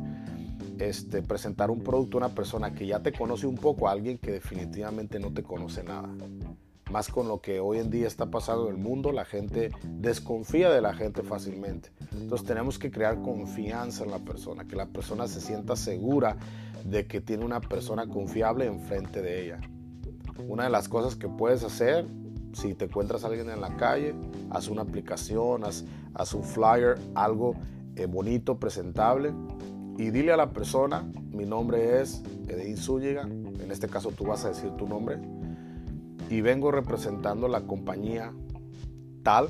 este, 0.79 1.21
presentar 1.21 1.69
un 1.69 1.81
producto 1.81 2.17
a 2.17 2.25
una 2.25 2.35
persona 2.35 2.73
que 2.73 2.87
ya 2.87 3.01
te 3.01 3.11
conoce 3.11 3.45
un 3.45 3.55
poco 3.55 3.87
a 3.87 3.91
alguien 3.91 4.17
que 4.17 4.31
definitivamente 4.31 5.19
no 5.19 5.31
te 5.31 5.43
conoce 5.43 5.83
nada 5.83 6.09
más 6.89 7.09
con 7.09 7.27
lo 7.27 7.41
que 7.41 7.59
hoy 7.59 7.79
en 7.79 7.89
día 7.89 8.07
está 8.07 8.31
pasando 8.31 8.67
en 8.67 8.75
el 8.75 8.81
mundo, 8.81 9.11
la 9.11 9.25
gente 9.25 9.71
desconfía 9.83 10.69
de 10.69 10.81
la 10.81 10.93
gente 10.93 11.23
fácilmente. 11.23 11.91
Entonces 12.11 12.47
tenemos 12.47 12.79
que 12.79 12.91
crear 12.91 13.21
confianza 13.21 14.03
en 14.03 14.11
la 14.11 14.19
persona, 14.19 14.65
que 14.65 14.75
la 14.75 14.87
persona 14.87 15.27
se 15.27 15.41
sienta 15.41 15.75
segura 15.75 16.37
de 16.85 17.07
que 17.07 17.21
tiene 17.21 17.45
una 17.45 17.61
persona 17.61 18.07
confiable 18.07 18.65
enfrente 18.65 19.21
de 19.21 19.45
ella. 19.45 19.59
Una 20.47 20.63
de 20.63 20.69
las 20.69 20.87
cosas 20.87 21.15
que 21.15 21.27
puedes 21.27 21.63
hacer, 21.63 22.07
si 22.53 22.73
te 22.73 22.85
encuentras 22.85 23.23
alguien 23.23 23.49
en 23.49 23.61
la 23.61 23.75
calle, 23.75 24.15
haz 24.49 24.69
una 24.69 24.81
aplicación, 24.81 25.63
haz, 25.65 26.33
un 26.33 26.43
flyer, 26.43 26.97
algo 27.13 27.55
eh, 27.95 28.05
bonito, 28.05 28.57
presentable, 28.57 29.33
y 29.97 30.11
dile 30.11 30.31
a 30.31 30.37
la 30.37 30.51
persona, 30.51 31.11
mi 31.31 31.45
nombre 31.45 32.01
es 32.01 32.23
Edwin 32.47 32.77
Zúñiga, 32.77 33.23
en 33.23 33.69
este 33.69 33.87
caso 33.89 34.11
tú 34.11 34.23
vas 34.25 34.45
a 34.45 34.49
decir 34.49 34.71
tu 34.71 34.87
nombre, 34.87 35.19
y 36.29 36.41
vengo 36.41 36.71
representando 36.71 37.47
la 37.47 37.61
compañía 37.61 38.33
tal 39.23 39.49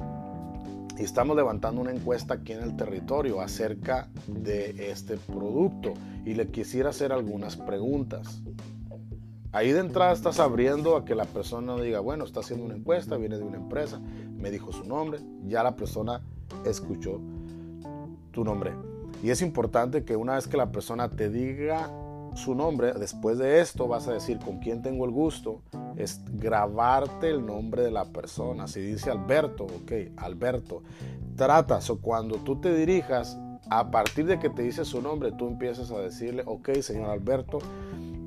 y 0.97 1.03
estamos 1.03 1.35
levantando 1.35 1.81
una 1.81 1.91
encuesta 1.91 2.35
aquí 2.35 2.51
en 2.51 2.61
el 2.61 2.75
territorio 2.75 3.39
acerca 3.39 4.09
de 4.27 4.91
este 4.91 5.17
producto 5.17 5.93
y 6.25 6.33
le 6.33 6.47
quisiera 6.47 6.89
hacer 6.89 7.13
algunas 7.13 7.55
preguntas. 7.55 8.41
Ahí 9.51 9.71
de 9.71 9.79
entrada 9.79 10.11
estás 10.11 10.39
abriendo 10.39 10.95
a 10.95 11.05
que 11.05 11.15
la 11.15 11.25
persona 11.25 11.75
diga, 11.77 12.01
bueno, 12.01 12.25
está 12.25 12.41
haciendo 12.41 12.65
una 12.65 12.75
encuesta, 12.75 13.17
viene 13.17 13.37
de 13.37 13.43
una 13.43 13.57
empresa, 13.57 13.99
me 14.35 14.51
dijo 14.51 14.71
su 14.71 14.83
nombre, 14.83 15.19
ya 15.47 15.63
la 15.63 15.75
persona 15.75 16.21
escuchó 16.65 17.19
tu 18.31 18.43
nombre. 18.43 18.73
Y 19.23 19.31
es 19.31 19.41
importante 19.41 20.03
que 20.03 20.15
una 20.15 20.35
vez 20.35 20.47
que 20.47 20.57
la 20.57 20.71
persona 20.71 21.09
te 21.09 21.29
diga 21.29 21.89
su 22.35 22.55
nombre, 22.55 22.93
después 22.93 23.37
de 23.37 23.59
esto 23.59 23.87
vas 23.87 24.07
a 24.07 24.13
decir 24.13 24.37
con 24.39 24.59
quién 24.59 24.81
tengo 24.81 25.05
el 25.05 25.11
gusto, 25.11 25.61
es 25.99 26.21
grabarte 26.33 27.29
el 27.29 27.45
nombre 27.45 27.83
de 27.83 27.91
la 27.91 28.05
persona. 28.05 28.67
Si 28.67 28.79
dice 28.79 29.11
Alberto, 29.11 29.65
ok, 29.65 29.91
Alberto, 30.15 30.81
trata, 31.35 31.79
o 31.89 31.97
cuando 31.97 32.37
tú 32.37 32.59
te 32.59 32.73
dirijas, 32.73 33.37
a 33.69 33.91
partir 33.91 34.25
de 34.25 34.39
que 34.39 34.49
te 34.49 34.63
dice 34.63 34.85
su 34.85 35.01
nombre, 35.01 35.31
tú 35.33 35.47
empiezas 35.47 35.91
a 35.91 35.99
decirle, 35.99 36.43
ok, 36.45 36.71
señor 36.81 37.09
Alberto, 37.09 37.59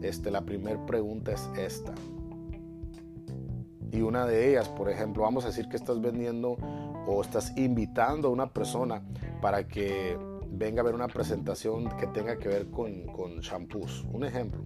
este, 0.02 0.30
la 0.30 0.42
primera 0.42 0.84
pregunta 0.86 1.32
es 1.32 1.48
esta. 1.58 1.92
Y 3.90 4.02
una 4.02 4.26
de 4.26 4.50
ellas, 4.50 4.68
por 4.68 4.90
ejemplo, 4.90 5.22
vamos 5.22 5.44
a 5.44 5.48
decir 5.48 5.68
que 5.68 5.76
estás 5.76 6.00
vendiendo 6.00 6.56
o 7.06 7.20
estás 7.22 7.56
invitando 7.56 8.28
a 8.28 8.30
una 8.30 8.52
persona 8.52 9.02
para 9.40 9.66
que 9.66 10.16
venga 10.48 10.82
a 10.82 10.84
ver 10.84 10.94
una 10.94 11.08
presentación 11.08 11.88
que 11.98 12.06
tenga 12.06 12.38
que 12.38 12.48
ver 12.48 12.70
con, 12.70 13.06
con 13.06 13.40
shampoos. 13.40 14.06
Un 14.12 14.24
ejemplo. 14.24 14.62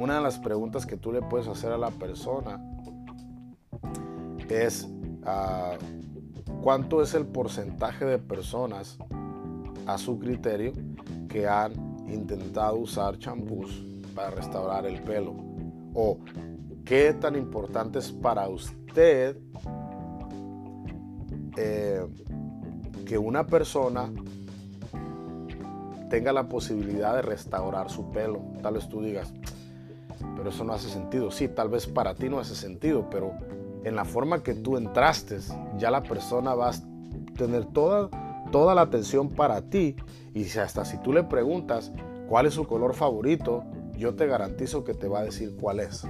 Una 0.00 0.14
de 0.14 0.22
las 0.22 0.38
preguntas 0.38 0.86
que 0.86 0.96
tú 0.96 1.12
le 1.12 1.20
puedes 1.20 1.46
hacer 1.46 1.72
a 1.72 1.76
la 1.76 1.90
persona 1.90 2.58
es 4.48 4.88
ah, 5.26 5.74
cuánto 6.62 7.02
es 7.02 7.12
el 7.12 7.26
porcentaje 7.26 8.06
de 8.06 8.18
personas 8.18 8.96
a 9.86 9.98
su 9.98 10.18
criterio 10.18 10.72
que 11.28 11.46
han 11.46 11.74
intentado 12.08 12.76
usar 12.76 13.18
champús 13.18 13.84
para 14.14 14.30
restaurar 14.30 14.86
el 14.86 15.02
pelo 15.02 15.34
o 15.92 16.16
qué 16.86 17.12
tan 17.12 17.36
importante 17.36 17.98
es 17.98 18.10
para 18.10 18.48
usted 18.48 19.36
eh, 21.58 22.06
que 23.04 23.18
una 23.18 23.46
persona 23.46 24.10
tenga 26.08 26.32
la 26.32 26.48
posibilidad 26.48 27.14
de 27.14 27.22
restaurar 27.22 27.90
su 27.90 28.10
pelo. 28.10 28.42
Tal 28.62 28.74
vez 28.74 28.88
tú 28.88 29.00
digas, 29.02 29.32
pero 30.36 30.50
eso 30.50 30.64
no 30.64 30.72
hace 30.72 30.88
sentido. 30.88 31.30
Sí, 31.30 31.48
tal 31.48 31.68
vez 31.68 31.86
para 31.86 32.14
ti 32.14 32.28
no 32.28 32.38
hace 32.38 32.54
sentido, 32.54 33.08
pero 33.10 33.32
en 33.84 33.96
la 33.96 34.04
forma 34.04 34.42
que 34.42 34.54
tú 34.54 34.76
entraste, 34.76 35.38
ya 35.78 35.90
la 35.90 36.02
persona 36.02 36.54
va 36.54 36.70
a 36.70 36.72
tener 37.36 37.66
toda, 37.66 38.08
toda 38.50 38.74
la 38.74 38.82
atención 38.82 39.28
para 39.28 39.62
ti. 39.62 39.96
Y 40.34 40.44
si 40.44 40.58
hasta 40.58 40.84
si 40.84 40.98
tú 40.98 41.12
le 41.12 41.24
preguntas 41.24 41.92
cuál 42.28 42.46
es 42.46 42.54
su 42.54 42.66
color 42.66 42.94
favorito, 42.94 43.64
yo 43.96 44.14
te 44.14 44.26
garantizo 44.26 44.84
que 44.84 44.94
te 44.94 45.08
va 45.08 45.20
a 45.20 45.24
decir 45.24 45.56
cuál 45.60 45.80
es. 45.80 46.06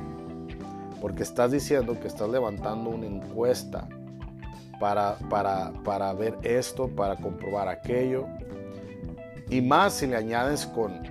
Porque 1.01 1.23
estás 1.23 1.51
diciendo 1.51 1.99
que 1.99 2.09
estás 2.09 2.29
levantando 2.29 2.91
una 2.91 3.07
encuesta 3.07 3.89
para, 4.79 5.17
para, 5.29 5.73
para 5.85 6.13
ver 6.13 6.37
esto, 6.43 6.89
para 6.89 7.17
comprobar 7.17 7.69
aquello. 7.69 8.27
Y 9.49 9.61
más 9.61 9.95
si 9.95 10.07
le 10.07 10.17
añades 10.17 10.67
con 10.67 11.03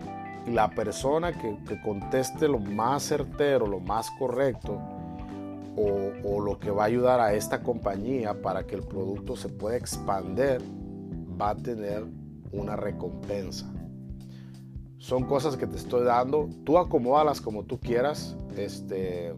la 0.50 0.70
persona 0.70 1.34
que, 1.34 1.58
conteste 1.82 2.48
lo 2.48 2.60
más 2.60 3.04
certero, 3.04 3.68
lo 3.68 3.80
más 3.80 4.10
correcto, 4.18 4.80
o, 5.76 6.42
lo 6.42 6.60
que 6.60 6.72
va 6.72 6.84
a 6.84 6.86
ayudar 6.88 7.20
a 7.20 7.34
esta 7.34 7.64
compañía 7.64 8.42
para 8.42 8.66
que 8.66 8.76
el 8.76 8.84
producto 8.84 9.36
se 9.36 9.50
pueda 9.50 9.78
expandir, 9.78 10.60
va 11.40 11.52
a 11.52 11.56
tener 11.56 12.06
una 12.52 12.76
recompensa. 12.76 13.72
Son 14.98 15.24
cosas 15.24 15.56
que 15.56 15.68
te 15.68 15.78
estoy 15.78 16.04
dando. 16.04 16.50
Tú 16.66 16.78
acomódalas 16.78 17.40
como 17.40 17.64
tú 17.64 17.80
quieras. 17.80 18.36
Este, 18.58 19.34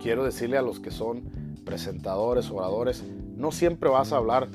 quiero 0.00 0.24
decirle 0.24 0.58
a 0.58 0.62
los 0.62 0.78
que 0.78 0.92
son 0.92 1.24
presentadores, 1.64 2.50
oradores, 2.50 3.02
no 3.36 3.50
siempre 3.50 3.88
vas 3.88 4.12
a 4.12 4.18
hablar 4.18 4.48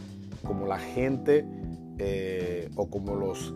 como 0.43 0.65
la 0.65 0.79
gente 0.79 1.45
eh, 1.97 2.69
o 2.75 2.89
como 2.89 3.15
los 3.15 3.53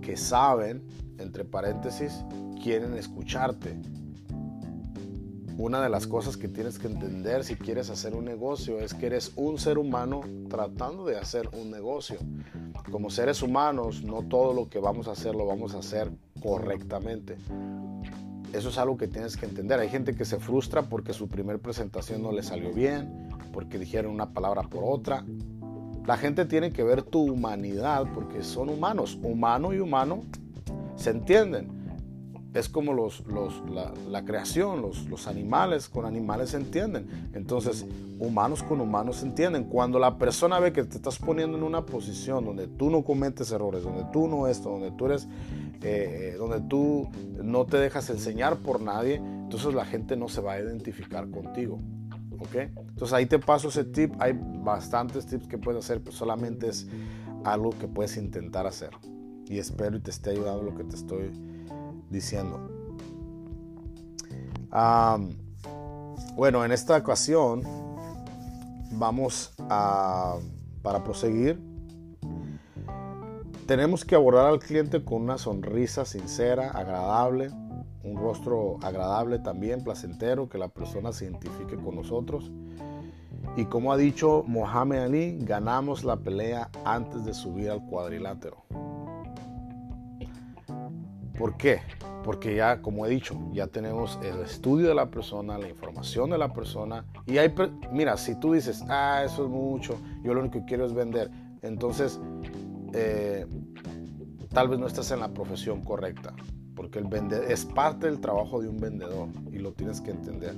que 0.00 0.16
saben, 0.16 0.82
entre 1.22 1.44
paréntesis, 1.44 2.24
quieren 2.62 2.94
escucharte. 2.94 3.78
Una 5.58 5.82
de 5.82 5.90
las 5.90 6.06
cosas 6.06 6.36
que 6.36 6.48
tienes 6.48 6.78
que 6.78 6.86
entender 6.86 7.44
si 7.44 7.56
quieres 7.56 7.90
hacer 7.90 8.14
un 8.14 8.24
negocio 8.24 8.78
es 8.80 8.94
que 8.94 9.06
eres 9.06 9.32
un 9.36 9.58
ser 9.58 9.78
humano 9.78 10.22
tratando 10.48 11.04
de 11.04 11.18
hacer 11.18 11.48
un 11.52 11.70
negocio. 11.70 12.16
Como 12.90 13.10
seres 13.10 13.42
humanos, 13.42 14.02
no 14.02 14.22
todo 14.22 14.54
lo 14.54 14.68
que 14.68 14.78
vamos 14.78 15.08
a 15.08 15.12
hacer 15.12 15.34
lo 15.34 15.46
vamos 15.46 15.74
a 15.74 15.78
hacer 15.78 16.10
correctamente. 16.40 17.36
Eso 18.52 18.68
es 18.70 18.78
algo 18.78 18.96
que 18.96 19.08
tienes 19.08 19.36
que 19.36 19.46
entender. 19.46 19.78
Hay 19.78 19.88
gente 19.88 20.14
que 20.14 20.24
se 20.24 20.38
frustra 20.38 20.82
porque 20.82 21.12
su 21.12 21.28
primer 21.28 21.58
presentación 21.58 22.22
no 22.22 22.32
le 22.32 22.42
salió 22.42 22.72
bien, 22.72 23.28
porque 23.52 23.78
dijeron 23.78 24.12
una 24.12 24.32
palabra 24.32 24.62
por 24.62 24.84
otra. 24.84 25.24
La 26.06 26.16
gente 26.16 26.44
tiene 26.44 26.72
que 26.72 26.82
ver 26.82 27.02
tu 27.02 27.22
humanidad 27.22 28.06
porque 28.12 28.42
son 28.42 28.68
humanos. 28.68 29.18
Humano 29.22 29.72
y 29.72 29.78
humano 29.78 30.22
se 31.02 31.10
entienden 31.10 31.82
es 32.54 32.68
como 32.68 32.92
los, 32.92 33.22
la, 34.08 34.24
creación, 34.24 34.82
los, 34.82 35.26
animales 35.26 35.88
con 35.88 36.04
animales 36.04 36.50
se 36.50 36.58
entienden. 36.58 37.30
Entonces, 37.32 37.86
humanos 38.18 38.62
con 38.62 38.80
humanos 38.80 39.16
se 39.16 39.26
entienden. 39.26 39.64
Cuando 39.64 39.98
la 39.98 40.18
persona 40.18 40.60
ve 40.60 40.72
que 40.72 40.84
te 40.84 40.96
estás 40.96 41.18
poniendo 41.18 41.56
en 41.56 41.64
una 41.64 41.86
posición 41.86 42.44
donde 42.44 42.68
tú 42.68 42.90
no 42.90 43.02
cometes 43.04 43.52
errores, 43.52 43.84
donde 43.84 44.04
tú 44.12 44.28
no 44.28 44.48
esto, 44.48 44.68
donde 44.68 44.90
tú 44.90 45.06
eres, 45.06 45.28
eh, 45.80 46.34
donde 46.36 46.60
tú 46.60 47.08
no 47.42 47.64
te 47.64 47.78
dejas 47.78 48.10
enseñar 48.10 48.58
por 48.58 48.82
nadie, 48.82 49.16
entonces 49.16 49.72
la 49.72 49.86
gente 49.86 50.16
no 50.16 50.28
se 50.28 50.42
va 50.42 50.52
a 50.52 50.60
identificar 50.60 51.30
contigo. 51.30 51.80
¿Ok? 52.38 52.54
Entonces 52.56 53.12
ahí 53.14 53.24
te 53.24 53.38
paso 53.38 53.68
ese 53.68 53.84
tip. 53.84 54.12
Hay 54.18 54.38
bastantes 54.38 55.24
tips 55.24 55.46
que 55.46 55.56
puedes 55.56 55.82
hacer, 55.82 56.02
pero 56.02 56.14
solamente 56.14 56.68
es 56.68 56.86
algo 57.44 57.70
que 57.70 57.88
puedes 57.88 58.18
intentar 58.18 58.66
hacer. 58.66 58.90
Y 59.52 59.58
espero 59.58 59.98
y 59.98 60.00
te 60.00 60.10
esté 60.10 60.30
ayudando 60.30 60.62
lo 60.62 60.74
que 60.74 60.82
te 60.82 60.96
estoy 60.96 61.30
diciendo. 62.08 62.58
bueno, 66.34 66.64
en 66.64 66.72
esta 66.72 66.96
ocasión 66.96 67.62
vamos 68.92 69.52
a, 69.68 70.38
para 70.80 71.04
proseguir, 71.04 71.60
tenemos 73.66 74.06
que 74.06 74.14
abordar 74.14 74.46
al 74.46 74.58
cliente 74.58 75.04
con 75.04 75.20
una 75.20 75.36
sonrisa 75.36 76.06
sincera, 76.06 76.70
agradable, 76.70 77.50
un 78.04 78.16
rostro 78.16 78.78
agradable 78.82 79.38
también, 79.38 79.84
placentero, 79.84 80.48
que 80.48 80.56
la 80.56 80.68
persona 80.68 81.12
se 81.12 81.26
identifique 81.26 81.76
con 81.76 81.96
nosotros. 81.96 82.50
Y 83.58 83.66
como 83.66 83.92
ha 83.92 83.98
dicho 83.98 84.44
Mohamed 84.46 85.02
Ali, 85.02 85.38
ganamos 85.42 86.04
la 86.04 86.16
pelea 86.16 86.70
antes 86.86 87.26
de 87.26 87.34
subir 87.34 87.70
al 87.70 87.84
cuadrilátero. 87.84 88.64
¿Por 91.42 91.56
qué? 91.56 91.80
Porque 92.22 92.54
ya, 92.54 92.80
como 92.80 93.04
he 93.04 93.08
dicho, 93.08 93.34
ya 93.52 93.66
tenemos 93.66 94.16
el 94.22 94.42
estudio 94.42 94.86
de 94.86 94.94
la 94.94 95.10
persona, 95.10 95.58
la 95.58 95.68
información 95.68 96.30
de 96.30 96.38
la 96.38 96.52
persona. 96.52 97.04
Y 97.26 97.38
hay, 97.38 97.52
mira, 97.90 98.16
si 98.16 98.38
tú 98.38 98.52
dices, 98.52 98.84
ah, 98.88 99.24
eso 99.26 99.46
es 99.46 99.50
mucho, 99.50 99.98
yo 100.22 100.34
lo 100.34 100.40
único 100.40 100.60
que 100.60 100.66
quiero 100.66 100.86
es 100.86 100.94
vender, 100.94 101.32
entonces 101.62 102.20
eh, 102.92 103.44
tal 104.50 104.68
vez 104.68 104.78
no 104.78 104.86
estás 104.86 105.10
en 105.10 105.18
la 105.18 105.34
profesión 105.34 105.82
correcta. 105.82 106.32
Porque 106.76 107.00
el 107.00 107.06
vender 107.06 107.50
es 107.50 107.64
parte 107.64 108.06
del 108.06 108.20
trabajo 108.20 108.62
de 108.62 108.68
un 108.68 108.78
vendedor 108.78 109.26
y 109.50 109.58
lo 109.58 109.72
tienes 109.72 110.00
que 110.00 110.12
entender. 110.12 110.54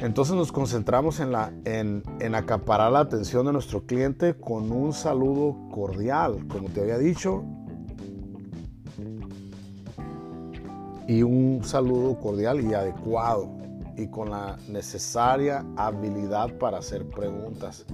Entonces 0.00 0.34
nos 0.34 0.50
concentramos 0.50 1.20
en, 1.20 1.30
la, 1.30 1.52
en, 1.64 2.02
en, 2.18 2.34
acaparar 2.34 2.90
la 2.90 2.98
atención 2.98 3.46
de 3.46 3.52
nuestro 3.52 3.86
cliente 3.86 4.34
con 4.34 4.72
un 4.72 4.92
saludo 4.92 5.56
cordial. 5.70 6.44
Como 6.48 6.70
te 6.70 6.80
había 6.80 6.98
dicho, 6.98 7.44
y 11.06 11.22
un 11.22 11.62
saludo 11.64 12.18
cordial 12.18 12.60
y 12.60 12.74
adecuado 12.74 13.48
y 13.96 14.06
con 14.06 14.30
la 14.30 14.56
necesaria 14.68 15.64
habilidad 15.76 16.56
para 16.58 16.78
hacer 16.78 17.06
preguntas. 17.06 17.84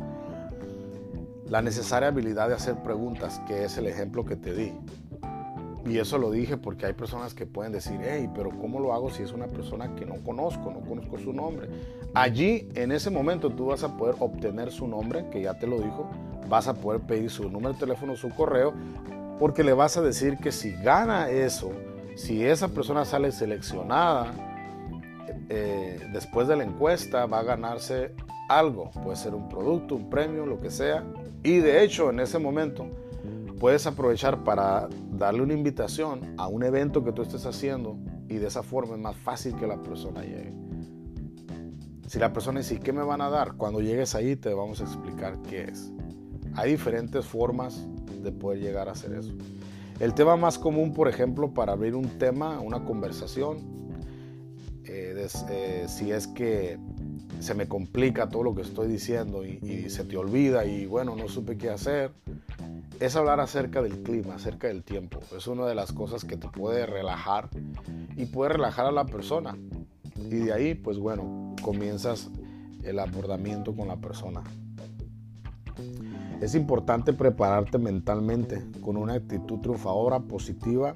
La 1.48 1.62
necesaria 1.62 2.08
habilidad 2.08 2.48
de 2.48 2.54
hacer 2.54 2.82
preguntas, 2.82 3.40
que 3.46 3.64
es 3.64 3.78
el 3.78 3.86
ejemplo 3.86 4.24
que 4.24 4.36
te 4.36 4.54
di. 4.54 4.72
Y 5.86 5.98
eso 5.98 6.18
lo 6.18 6.30
dije 6.30 6.58
porque 6.58 6.84
hay 6.84 6.92
personas 6.92 7.32
que 7.32 7.46
pueden 7.46 7.72
decir, 7.72 7.98
hey, 8.02 8.28
pero 8.34 8.50
¿cómo 8.50 8.78
lo 8.78 8.92
hago 8.92 9.10
si 9.10 9.22
es 9.22 9.32
una 9.32 9.46
persona 9.46 9.94
que 9.94 10.04
no 10.04 10.16
conozco, 10.22 10.70
no 10.70 10.80
conozco 10.80 11.16
su 11.18 11.32
nombre? 11.32 11.68
Allí, 12.12 12.68
en 12.74 12.92
ese 12.92 13.10
momento, 13.10 13.48
tú 13.50 13.66
vas 13.66 13.82
a 13.82 13.96
poder 13.96 14.16
obtener 14.18 14.70
su 14.70 14.86
nombre, 14.86 15.30
que 15.30 15.40
ya 15.40 15.58
te 15.58 15.66
lo 15.66 15.78
dijo, 15.80 16.06
vas 16.48 16.68
a 16.68 16.74
poder 16.74 17.00
pedir 17.00 17.30
su 17.30 17.48
número 17.48 17.72
de 17.72 17.80
teléfono, 17.80 18.16
su 18.16 18.28
correo, 18.28 18.74
porque 19.38 19.64
le 19.64 19.72
vas 19.72 19.96
a 19.96 20.02
decir 20.02 20.36
que 20.36 20.52
si 20.52 20.72
gana 20.72 21.30
eso, 21.30 21.70
si 22.18 22.44
esa 22.44 22.66
persona 22.66 23.04
sale 23.04 23.30
seleccionada 23.30 24.32
eh, 25.48 26.00
después 26.12 26.48
de 26.48 26.56
la 26.56 26.64
encuesta, 26.64 27.26
va 27.26 27.38
a 27.38 27.42
ganarse 27.44 28.12
algo. 28.48 28.90
Puede 29.04 29.16
ser 29.16 29.36
un 29.36 29.48
producto, 29.48 29.94
un 29.94 30.10
premio, 30.10 30.44
lo 30.44 30.60
que 30.60 30.68
sea. 30.68 31.04
Y 31.44 31.58
de 31.58 31.84
hecho, 31.84 32.10
en 32.10 32.18
ese 32.18 32.40
momento, 32.40 32.90
puedes 33.60 33.86
aprovechar 33.86 34.42
para 34.42 34.88
darle 35.12 35.42
una 35.42 35.54
invitación 35.54 36.34
a 36.38 36.48
un 36.48 36.64
evento 36.64 37.04
que 37.04 37.12
tú 37.12 37.22
estés 37.22 37.46
haciendo 37.46 37.96
y 38.28 38.38
de 38.38 38.48
esa 38.48 38.64
forma 38.64 38.94
es 38.94 39.00
más 39.00 39.16
fácil 39.16 39.54
que 39.54 39.68
la 39.68 39.80
persona 39.80 40.22
llegue. 40.22 40.52
Si 42.08 42.18
la 42.18 42.32
persona 42.32 42.58
dice, 42.58 42.80
¿qué 42.80 42.92
me 42.92 43.04
van 43.04 43.20
a 43.20 43.30
dar? 43.30 43.54
Cuando 43.54 43.80
llegues 43.80 44.16
ahí 44.16 44.34
te 44.34 44.52
vamos 44.52 44.80
a 44.80 44.84
explicar 44.84 45.40
qué 45.42 45.66
es. 45.66 45.92
Hay 46.56 46.72
diferentes 46.72 47.24
formas 47.24 47.86
de 48.24 48.32
poder 48.32 48.58
llegar 48.58 48.88
a 48.88 48.92
hacer 48.92 49.12
eso. 49.12 49.32
El 50.00 50.14
tema 50.14 50.36
más 50.36 50.58
común, 50.58 50.92
por 50.94 51.08
ejemplo, 51.08 51.52
para 51.52 51.72
abrir 51.72 51.96
un 51.96 52.18
tema, 52.18 52.60
una 52.60 52.84
conversación, 52.84 53.58
eh, 54.84 55.26
eh, 55.50 55.84
si 55.88 56.12
es 56.12 56.28
que 56.28 56.78
se 57.40 57.54
me 57.54 57.66
complica 57.66 58.28
todo 58.28 58.44
lo 58.44 58.54
que 58.54 58.62
estoy 58.62 58.86
diciendo 58.86 59.44
y, 59.44 59.90
se 59.90 60.04
te 60.04 60.16
olvida 60.16 60.64
y 60.64 60.86
bueno, 60.86 61.16
no 61.16 61.28
supe 61.28 61.56
qué 61.56 61.70
hacer, 61.70 62.12
es 63.00 63.16
hablar 63.16 63.40
acerca 63.40 63.82
del 63.82 64.02
clima, 64.02 64.34
acerca 64.34 64.68
del 64.68 64.84
tiempo. 64.84 65.20
Es 65.36 65.46
una 65.48 65.66
de 65.66 65.74
las 65.74 65.92
cosas 65.92 66.24
que 66.24 66.36
te 66.36 66.48
puede 66.48 66.86
relajar 66.86 67.48
y 68.16 68.26
puede 68.26 68.52
relajar 68.52 68.86
a 68.86 68.92
la 68.92 69.04
persona. 69.04 69.56
Y 70.16 70.36
de 70.36 70.52
ahí, 70.52 70.74
pues 70.74 70.98
bueno, 70.98 71.54
comienzas 71.62 72.30
el 72.84 72.98
abordamiento 72.98 73.74
con 73.74 73.88
la 73.88 73.96
persona. 73.96 74.42
Es 76.40 76.54
importante 76.54 77.12
prepararte 77.12 77.78
mentalmente 77.78 78.64
con 78.80 78.96
una 78.96 79.14
actitud 79.14 79.58
triunfadora, 79.60 80.20
positiva, 80.20 80.94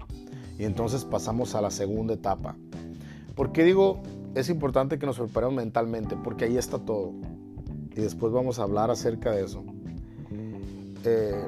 y 0.58 0.64
entonces 0.64 1.04
pasamos 1.04 1.54
a 1.54 1.60
la 1.60 1.70
segunda 1.70 2.14
etapa. 2.14 2.56
¿Por 3.34 3.52
qué 3.52 3.64
digo 3.64 4.00
es 4.34 4.48
importante 4.48 4.98
que 4.98 5.06
nos 5.06 5.18
preparemos 5.18 5.56
mentalmente? 5.56 6.16
Porque 6.22 6.44
ahí 6.44 6.56
está 6.56 6.78
todo. 6.78 7.12
Y 7.90 8.00
después 8.00 8.32
vamos 8.32 8.58
a 8.58 8.62
hablar 8.62 8.90
acerca 8.90 9.32
de 9.32 9.44
eso. 9.44 9.64
Eh, 11.04 11.44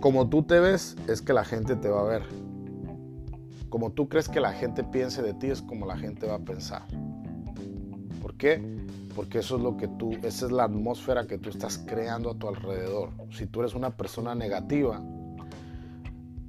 como 0.00 0.28
tú 0.28 0.42
te 0.42 0.58
ves, 0.58 0.96
es 1.08 1.22
que 1.22 1.32
la 1.32 1.44
gente 1.44 1.76
te 1.76 1.88
va 1.88 2.00
a 2.00 2.04
ver. 2.04 2.22
Como 3.68 3.92
tú 3.92 4.08
crees 4.08 4.28
que 4.28 4.40
la 4.40 4.52
gente 4.52 4.84
piense 4.84 5.22
de 5.22 5.34
ti, 5.34 5.48
es 5.48 5.62
como 5.62 5.86
la 5.86 5.96
gente 5.96 6.26
va 6.26 6.34
a 6.34 6.40
pensar. 6.40 6.82
¿Por 8.20 8.34
qué? 8.34 8.60
Porque 9.14 9.38
eso 9.38 9.56
es 9.56 9.62
lo 9.62 9.76
que 9.76 9.88
tú, 9.88 10.12
esa 10.22 10.46
es 10.46 10.52
la 10.52 10.64
atmósfera 10.64 11.26
que 11.26 11.38
tú 11.38 11.50
estás 11.50 11.78
creando 11.78 12.30
a 12.30 12.34
tu 12.34 12.48
alrededor. 12.48 13.10
Si 13.30 13.46
tú 13.46 13.60
eres 13.60 13.74
una 13.74 13.90
persona 13.90 14.34
negativa, 14.34 15.02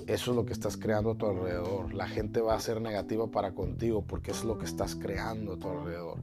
eso 0.08 0.32
es 0.32 0.36
lo 0.36 0.46
que 0.46 0.54
estás 0.54 0.76
creando 0.76 1.12
a 1.12 1.16
tu 1.16 1.26
alrededor. 1.26 1.94
La 1.94 2.08
gente 2.08 2.42
va 2.42 2.56
a 2.56 2.60
ser 2.60 2.82
negativa 2.82 3.28
para 3.28 3.54
contigo 3.54 4.04
porque 4.06 4.32
es 4.32 4.44
lo 4.44 4.58
que 4.58 4.66
estás 4.66 4.96
creando 4.96 5.54
a 5.54 5.58
tu 5.58 5.70
alrededor. 5.70 6.18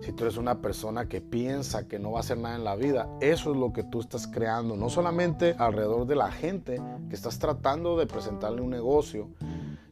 Si 0.00 0.12
tú 0.12 0.24
eres 0.24 0.36
una 0.36 0.60
persona 0.60 1.08
que 1.08 1.20
piensa 1.20 1.86
que 1.86 1.98
no 1.98 2.12
va 2.12 2.18
a 2.18 2.20
hacer 2.20 2.38
nada 2.38 2.56
en 2.56 2.64
la 2.64 2.76
vida, 2.76 3.08
eso 3.20 3.52
es 3.52 3.58
lo 3.58 3.72
que 3.72 3.82
tú 3.82 4.00
estás 4.00 4.26
creando, 4.26 4.76
no 4.76 4.88
solamente 4.88 5.54
alrededor 5.58 6.06
de 6.06 6.16
la 6.16 6.30
gente 6.30 6.80
que 7.08 7.14
estás 7.14 7.38
tratando 7.38 7.98
de 7.98 8.06
presentarle 8.06 8.62
un 8.62 8.70
negocio, 8.70 9.28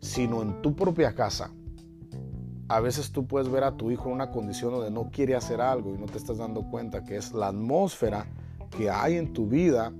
sino 0.01 0.43
en 0.43 0.63
tu 0.63 0.75
propia 0.75 1.15
casa. 1.15 1.51
A 2.69 2.81
veces 2.81 3.13
tú 3.13 3.27
puedes 3.27 3.49
ver 3.49 3.65
a 3.65 3.77
tu 3.77 3.91
hijo 3.91 4.09
en 4.09 4.15
una 4.15 4.31
condición 4.31 4.73
donde 4.73 4.91
no 4.91 5.11
quiere 5.11 5.37
hacer 5.37 5.61
algo 5.61 5.95
y 5.95 5.99
no 5.99 6.07
te 6.07 6.19
estás 6.19 6.39
dando 6.39 6.63
cuenta 6.69 7.05
que 7.05 7.17
es 7.17 7.33
la 7.33 7.49
atmósfera 7.49 8.27
que 8.77 8.91
hay 8.91 9.17
en 9.17 9.33
tu 9.33 9.47
vida 9.47 9.93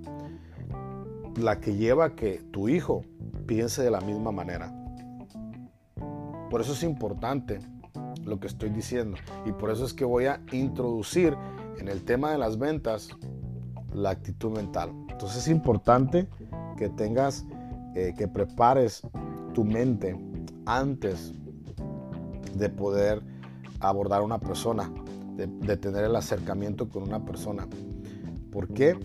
la 1.37 1.61
que 1.61 1.77
lleva 1.77 2.07
a 2.07 2.15
que 2.15 2.43
tu 2.51 2.69
hijo 2.69 3.05
piense 3.47 3.83
de 3.83 3.91
la 3.91 4.01
misma 4.01 4.33
manera. 4.33 4.73
Por 6.51 6.61
eso 6.61 6.73
es 6.73 6.83
importante 6.83 7.61
lo 8.25 8.41
que 8.41 8.47
estoy 8.47 8.71
diciendo 8.71 9.17
y 9.45 9.53
por 9.53 9.71
eso 9.71 9.85
es 9.85 9.93
que 9.93 10.05
voy 10.05 10.27
a 10.27 10.41
introducir 10.53 11.37
en 11.79 11.89
el 11.89 12.05
tema 12.05 12.33
de 12.33 12.39
las 12.39 12.59
ventas 12.59 13.11
la 13.93 14.11
actitud 14.11 14.51
mental. 14.51 14.91
Entonces 15.09 15.39
es 15.39 15.49
importante 15.49 16.27
que 16.77 16.89
tengas, 16.89 17.45
eh, 17.95 18.15
que 18.17 18.27
prepares 18.27 19.03
tu 19.55 19.65
mente 19.65 20.19
antes 20.65 21.33
de 22.57 22.69
poder 22.69 23.23
abordar 23.81 24.21
a 24.21 24.25
una 24.25 24.39
persona, 24.39 24.91
de, 25.37 25.77
tener 25.77 26.05
el 26.05 26.17
acercamiento 26.17 26.89
con 26.89 27.03
una 27.03 27.25
persona. 27.25 27.67
¿Por 28.51 28.69
qué? 28.69 28.99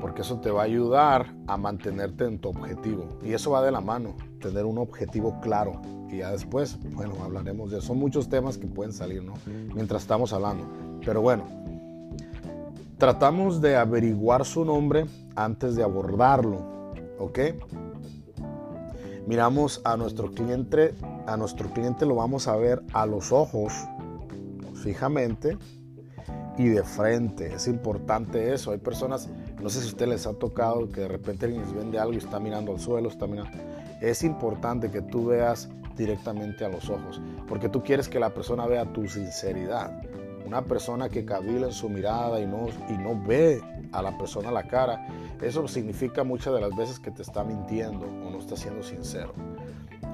Porque 0.00 0.22
eso 0.22 0.38
te 0.40 0.50
va 0.50 0.62
a 0.62 0.64
ayudar 0.64 1.34
a 1.46 1.56
mantenerte 1.56 2.24
en 2.24 2.38
tu 2.38 2.50
objetivo. 2.50 3.18
Y 3.24 3.32
eso 3.32 3.50
va 3.50 3.62
de 3.62 3.72
la 3.72 3.80
mano, 3.80 4.14
tener 4.40 4.64
un 4.64 4.78
objetivo 4.78 5.40
claro. 5.40 5.80
Y 6.10 6.18
ya 6.18 6.30
después, 6.30 6.78
bueno, 6.94 7.14
hablaremos 7.22 7.70
de 7.70 7.78
eso. 7.78 7.88
Son 7.88 7.98
muchos 7.98 8.28
temas 8.28 8.56
que 8.58 8.66
pueden 8.66 8.92
salir, 8.92 9.22
¿no? 9.22 9.34
Mientras 9.74 10.02
estamos 10.02 10.32
hablando. 10.32 10.64
Pero 11.04 11.20
bueno, 11.20 11.44
tratamos 12.98 13.60
de 13.60 13.76
averiguar 13.76 14.44
su 14.44 14.64
nombre 14.64 15.06
antes 15.34 15.76
de 15.76 15.82
abordarlo, 15.82 16.92
¿ok? 17.18 17.38
Miramos 19.28 19.82
a 19.84 19.98
nuestro 19.98 20.32
cliente 20.32 20.94
a 21.26 21.36
nuestro 21.36 21.68
cliente 21.68 22.06
lo 22.06 22.14
vamos 22.14 22.48
a 22.48 22.56
ver 22.56 22.82
a 22.94 23.04
los 23.04 23.30
ojos, 23.30 23.74
fijamente 24.82 25.58
y 26.56 26.68
de 26.68 26.82
frente. 26.82 27.52
Es 27.52 27.68
importante 27.68 28.54
eso. 28.54 28.70
Hay 28.70 28.78
personas, 28.78 29.28
no 29.60 29.68
sé 29.68 29.80
si 29.80 29.84
a 29.84 29.88
ustedes 29.88 30.08
les 30.08 30.26
ha 30.26 30.32
tocado 30.32 30.88
que 30.88 31.02
de 31.02 31.08
repente 31.08 31.44
alguien 31.44 31.60
les 31.60 31.74
vende 31.74 31.98
algo 31.98 32.14
y 32.14 32.16
está 32.16 32.40
mirando 32.40 32.72
al 32.72 32.80
suelo, 32.80 33.10
está 33.10 33.26
mirando. 33.26 33.50
Es 34.00 34.22
importante 34.22 34.90
que 34.90 35.02
tú 35.02 35.26
veas 35.26 35.68
directamente 35.94 36.64
a 36.64 36.70
los 36.70 36.88
ojos, 36.88 37.20
porque 37.46 37.68
tú 37.68 37.82
quieres 37.82 38.08
que 38.08 38.18
la 38.18 38.32
persona 38.32 38.66
vea 38.66 38.90
tu 38.94 39.06
sinceridad. 39.06 40.00
Una 40.48 40.64
persona 40.64 41.10
que 41.10 41.26
cabila 41.26 41.66
en 41.66 41.74
su 41.74 41.90
mirada 41.90 42.40
y 42.40 42.46
no, 42.46 42.68
y 42.88 42.96
no 42.96 43.22
ve 43.22 43.60
a 43.92 44.00
la 44.00 44.16
persona 44.16 44.48
a 44.48 44.52
la 44.52 44.62
cara, 44.62 45.06
eso 45.42 45.68
significa 45.68 46.24
muchas 46.24 46.54
de 46.54 46.62
las 46.62 46.74
veces 46.74 46.98
que 46.98 47.10
te 47.10 47.20
está 47.20 47.44
mintiendo 47.44 48.06
o 48.06 48.30
no 48.30 48.38
está 48.38 48.56
siendo 48.56 48.82
sincero. 48.82 49.34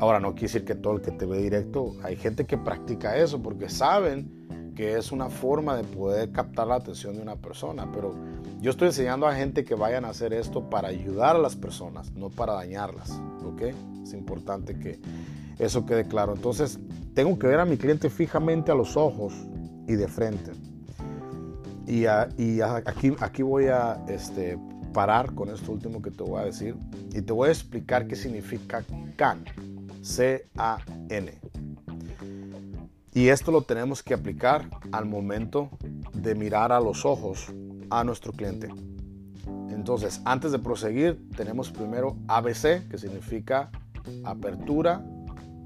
Ahora, 0.00 0.18
no 0.18 0.32
quiere 0.32 0.48
decir 0.48 0.64
que 0.64 0.74
todo 0.74 0.94
el 0.94 1.02
que 1.02 1.12
te 1.12 1.24
ve 1.24 1.38
directo, 1.38 1.94
hay 2.02 2.16
gente 2.16 2.46
que 2.46 2.58
practica 2.58 3.16
eso 3.16 3.40
porque 3.40 3.68
saben 3.68 4.72
que 4.74 4.98
es 4.98 5.12
una 5.12 5.30
forma 5.30 5.76
de 5.76 5.84
poder 5.84 6.32
captar 6.32 6.66
la 6.66 6.74
atención 6.74 7.14
de 7.14 7.22
una 7.22 7.36
persona, 7.36 7.92
pero 7.92 8.12
yo 8.60 8.72
estoy 8.72 8.88
enseñando 8.88 9.28
a 9.28 9.36
gente 9.36 9.64
que 9.64 9.76
vayan 9.76 10.04
a 10.04 10.08
hacer 10.08 10.32
esto 10.32 10.68
para 10.68 10.88
ayudar 10.88 11.36
a 11.36 11.38
las 11.38 11.54
personas, 11.54 12.10
no 12.14 12.28
para 12.28 12.54
dañarlas, 12.54 13.22
¿ok? 13.44 13.62
Es 14.02 14.12
importante 14.14 14.80
que 14.80 14.98
eso 15.60 15.86
quede 15.86 16.08
claro. 16.08 16.34
Entonces, 16.34 16.80
tengo 17.14 17.38
que 17.38 17.46
ver 17.46 17.60
a 17.60 17.64
mi 17.64 17.76
cliente 17.76 18.10
fijamente 18.10 18.72
a 18.72 18.74
los 18.74 18.96
ojos 18.96 19.32
y 19.86 19.94
de 19.94 20.08
frente. 20.08 20.52
Y, 21.86 22.06
aquí, 22.06 23.42
voy 23.42 23.66
a 23.66 24.02
este, 24.08 24.58
parar 24.92 25.34
con 25.34 25.50
esto 25.50 25.72
último 25.72 26.00
que 26.00 26.10
te 26.10 26.22
voy 26.22 26.40
a 26.40 26.44
decir 26.44 26.76
y 27.12 27.20
te 27.20 27.32
voy 27.32 27.48
a 27.48 27.52
explicar 27.52 28.06
qué 28.06 28.16
significa 28.16 28.82
CAN. 29.16 29.44
C-A-N. 30.02 31.40
Y 33.14 33.28
esto 33.28 33.50
lo 33.50 33.62
tenemos 33.62 34.02
que 34.02 34.12
aplicar 34.12 34.68
al 34.92 35.06
momento 35.06 35.70
de 36.12 36.34
mirar 36.34 36.72
a 36.72 36.80
los 36.80 37.06
ojos 37.06 37.46
a 37.88 38.04
nuestro 38.04 38.32
cliente. 38.32 38.68
Entonces, 39.70 40.20
antes 40.24 40.52
de 40.52 40.58
proseguir, 40.58 41.28
tenemos 41.36 41.70
primero 41.70 42.16
ABC, 42.28 42.88
que 42.88 42.98
significa 42.98 43.70
apertura, 44.24 45.02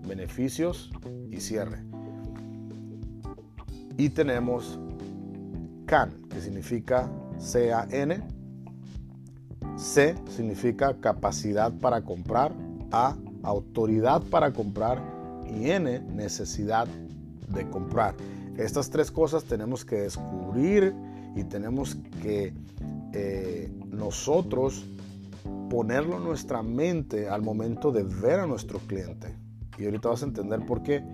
beneficios 0.06 0.90
y 1.30 1.40
cierre. 1.40 1.87
Y 3.98 4.10
tenemos 4.10 4.78
CAN, 5.84 6.22
que 6.30 6.40
significa 6.40 7.10
C-A-N. 7.38 8.22
C 9.76 10.14
significa 10.34 10.96
capacidad 11.00 11.72
para 11.72 12.00
comprar. 12.02 12.54
A 12.90 13.16
autoridad 13.42 14.22
para 14.22 14.52
comprar 14.52 15.02
y 15.46 15.70
N, 15.70 16.00
necesidad 16.00 16.86
de 17.48 17.68
comprar. 17.68 18.14
Estas 18.56 18.88
tres 18.88 19.10
cosas 19.10 19.44
tenemos 19.44 19.84
que 19.84 19.96
descubrir 19.96 20.94
y 21.36 21.44
tenemos 21.44 21.96
que 22.22 22.54
eh, 23.12 23.70
nosotros 23.86 24.86
ponerlo 25.68 26.16
en 26.16 26.24
nuestra 26.24 26.62
mente 26.62 27.28
al 27.28 27.42
momento 27.42 27.92
de 27.92 28.04
ver 28.04 28.40
a 28.40 28.46
nuestro 28.46 28.78
cliente. 28.80 29.36
Y 29.76 29.84
ahorita 29.84 30.08
vas 30.08 30.22
a 30.22 30.26
entender 30.26 30.64
por 30.66 30.82
qué. 30.82 31.04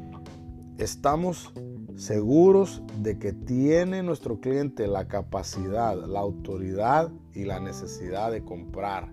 Estamos 0.78 1.52
seguros 1.96 2.82
de 2.98 3.18
que 3.18 3.32
tiene 3.32 4.02
nuestro 4.02 4.40
cliente 4.40 4.86
la 4.86 5.06
capacidad, 5.06 5.96
la 5.96 6.20
autoridad 6.20 7.10
y 7.32 7.44
la 7.44 7.60
necesidad 7.60 8.32
de 8.32 8.44
comprar. 8.44 9.10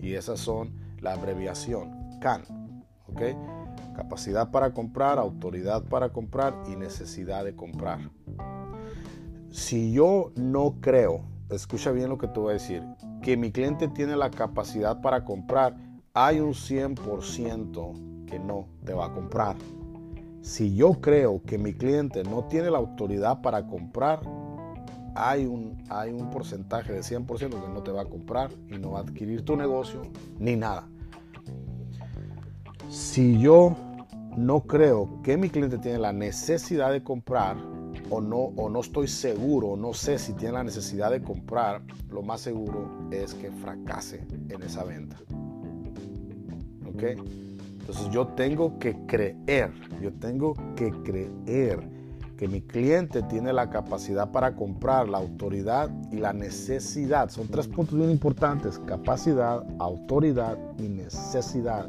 Y 0.00 0.14
esas 0.14 0.40
son 0.40 0.72
la 1.00 1.12
abreviación 1.12 1.90
CAN. 2.20 2.42
¿Ok? 3.06 3.22
Capacidad 3.96 4.50
para 4.50 4.72
comprar, 4.72 5.18
autoridad 5.18 5.84
para 5.84 6.10
comprar 6.10 6.54
y 6.70 6.76
necesidad 6.76 7.44
de 7.44 7.56
comprar. 7.56 8.10
Si 9.50 9.92
yo 9.92 10.30
no 10.36 10.76
creo, 10.80 11.24
escucha 11.50 11.90
bien 11.90 12.10
lo 12.10 12.18
que 12.18 12.28
te 12.28 12.38
voy 12.38 12.50
a 12.50 12.54
decir, 12.54 12.82
que 13.22 13.36
mi 13.36 13.50
cliente 13.50 13.88
tiene 13.88 14.14
la 14.14 14.30
capacidad 14.30 15.00
para 15.00 15.24
comprar, 15.24 15.76
hay 16.12 16.40
un 16.40 16.52
100% 16.52 18.26
que 18.26 18.38
no 18.38 18.68
te 18.84 18.92
va 18.92 19.06
a 19.06 19.12
comprar. 19.12 19.56
Si 20.48 20.74
yo 20.74 20.94
creo 20.94 21.42
que 21.42 21.58
mi 21.58 21.74
cliente 21.74 22.24
no 22.24 22.44
tiene 22.44 22.70
la 22.70 22.78
autoridad 22.78 23.42
para 23.42 23.66
comprar, 23.66 24.20
hay 25.14 25.44
un, 25.44 25.76
hay 25.90 26.10
un 26.10 26.30
porcentaje 26.30 26.90
de 26.90 27.00
100% 27.00 27.50
que 27.50 27.68
no 27.68 27.82
te 27.82 27.90
va 27.92 28.00
a 28.00 28.04
comprar 28.06 28.50
y 28.66 28.78
no 28.78 28.92
va 28.92 29.00
a 29.00 29.02
adquirir 29.02 29.44
tu 29.44 29.58
negocio 29.58 30.00
ni 30.38 30.56
nada. 30.56 30.88
Si 32.88 33.38
yo 33.38 33.76
no 34.38 34.60
creo 34.62 35.20
que 35.22 35.36
mi 35.36 35.50
cliente 35.50 35.76
tiene 35.76 35.98
la 35.98 36.14
necesidad 36.14 36.92
de 36.92 37.04
comprar 37.04 37.58
o 38.08 38.22
no, 38.22 38.38
o 38.38 38.70
no 38.70 38.80
estoy 38.80 39.06
seguro, 39.06 39.76
no 39.76 39.92
sé 39.92 40.18
si 40.18 40.32
tiene 40.32 40.54
la 40.54 40.64
necesidad 40.64 41.10
de 41.10 41.20
comprar, 41.20 41.82
lo 42.08 42.22
más 42.22 42.40
seguro 42.40 43.10
es 43.10 43.34
que 43.34 43.50
fracase 43.50 44.26
en 44.48 44.62
esa 44.62 44.82
venta. 44.84 45.18
¿Ok? 46.86 47.02
Entonces 47.88 48.12
yo 48.12 48.26
tengo 48.26 48.78
que 48.78 48.94
creer, 49.06 49.72
yo 50.02 50.12
tengo 50.20 50.52
que 50.76 50.90
creer 51.04 51.80
que 52.36 52.46
mi 52.46 52.60
cliente 52.60 53.22
tiene 53.22 53.50
la 53.50 53.70
capacidad 53.70 54.30
para 54.30 54.54
comprar, 54.54 55.08
la 55.08 55.16
autoridad 55.16 55.88
y 56.12 56.16
la 56.16 56.34
necesidad. 56.34 57.30
Son 57.30 57.48
tres 57.48 57.66
puntos 57.66 57.96
bien 57.96 58.10
importantes, 58.10 58.78
capacidad, 58.80 59.64
autoridad 59.78 60.58
y 60.76 60.82
necesidad. 60.82 61.88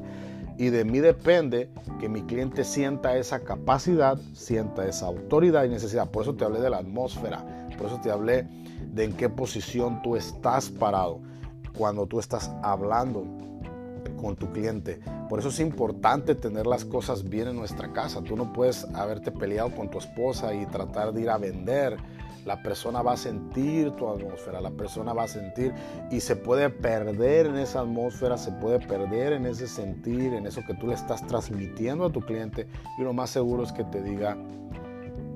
Y 0.57 0.69
de 0.69 0.85
mí 0.85 0.99
depende 0.99 1.69
que 1.99 2.07
mi 2.07 2.21
cliente 2.21 2.63
sienta 2.63 3.17
esa 3.17 3.41
capacidad, 3.41 4.17
sienta 4.31 4.87
esa 4.87 5.07
autoridad 5.07 5.65
y 5.65 5.69
necesidad. 5.69 6.09
Por 6.09 6.23
eso 6.23 6.33
te 6.33 6.45
hablé 6.45 6.61
de 6.61 6.69
la 6.69 6.77
atmósfera, 6.77 7.67
por 7.77 7.87
eso 7.87 7.99
te 7.99 8.09
hablé 8.09 8.47
de 8.93 9.03
en 9.03 9.11
qué 9.11 9.27
posición 9.27 10.01
tú 10.01 10.15
estás 10.15 10.69
parado 10.69 11.19
cuando 11.77 12.07
tú 12.07 12.21
estás 12.21 12.49
hablando 12.63 13.48
con 14.17 14.35
tu 14.35 14.51
cliente. 14.51 14.99
Por 15.29 15.39
eso 15.39 15.49
es 15.49 15.59
importante 15.59 16.35
tener 16.35 16.67
las 16.67 16.85
cosas 16.85 17.27
bien 17.27 17.47
en 17.47 17.55
nuestra 17.55 17.91
casa. 17.93 18.21
Tú 18.21 18.35
no 18.35 18.53
puedes 18.53 18.85
haberte 18.93 19.31
peleado 19.31 19.75
con 19.75 19.89
tu 19.89 19.97
esposa 19.97 20.53
y 20.53 20.65
tratar 20.65 21.13
de 21.13 21.21
ir 21.21 21.29
a 21.29 21.37
vender 21.37 21.97
la 22.45 22.61
persona 22.61 23.01
va 23.01 23.13
a 23.13 23.17
sentir 23.17 23.91
tu 23.91 24.07
atmósfera, 24.07 24.61
la 24.61 24.71
persona 24.71 25.13
va 25.13 25.23
a 25.23 25.27
sentir 25.27 25.73
y 26.09 26.19
se 26.19 26.35
puede 26.35 26.69
perder 26.69 27.47
en 27.47 27.57
esa 27.57 27.81
atmósfera, 27.81 28.37
se 28.37 28.51
puede 28.53 28.79
perder 28.79 29.33
en 29.33 29.45
ese 29.45 29.67
sentir, 29.67 30.33
en 30.33 30.47
eso 30.47 30.61
que 30.65 30.73
tú 30.73 30.87
le 30.87 30.93
estás 30.93 31.25
transmitiendo 31.27 32.05
a 32.05 32.11
tu 32.11 32.21
cliente 32.21 32.67
y 32.97 33.03
lo 33.03 33.13
más 33.13 33.29
seguro 33.29 33.63
es 33.63 33.71
que 33.71 33.83
te 33.83 34.01
diga 34.01 34.37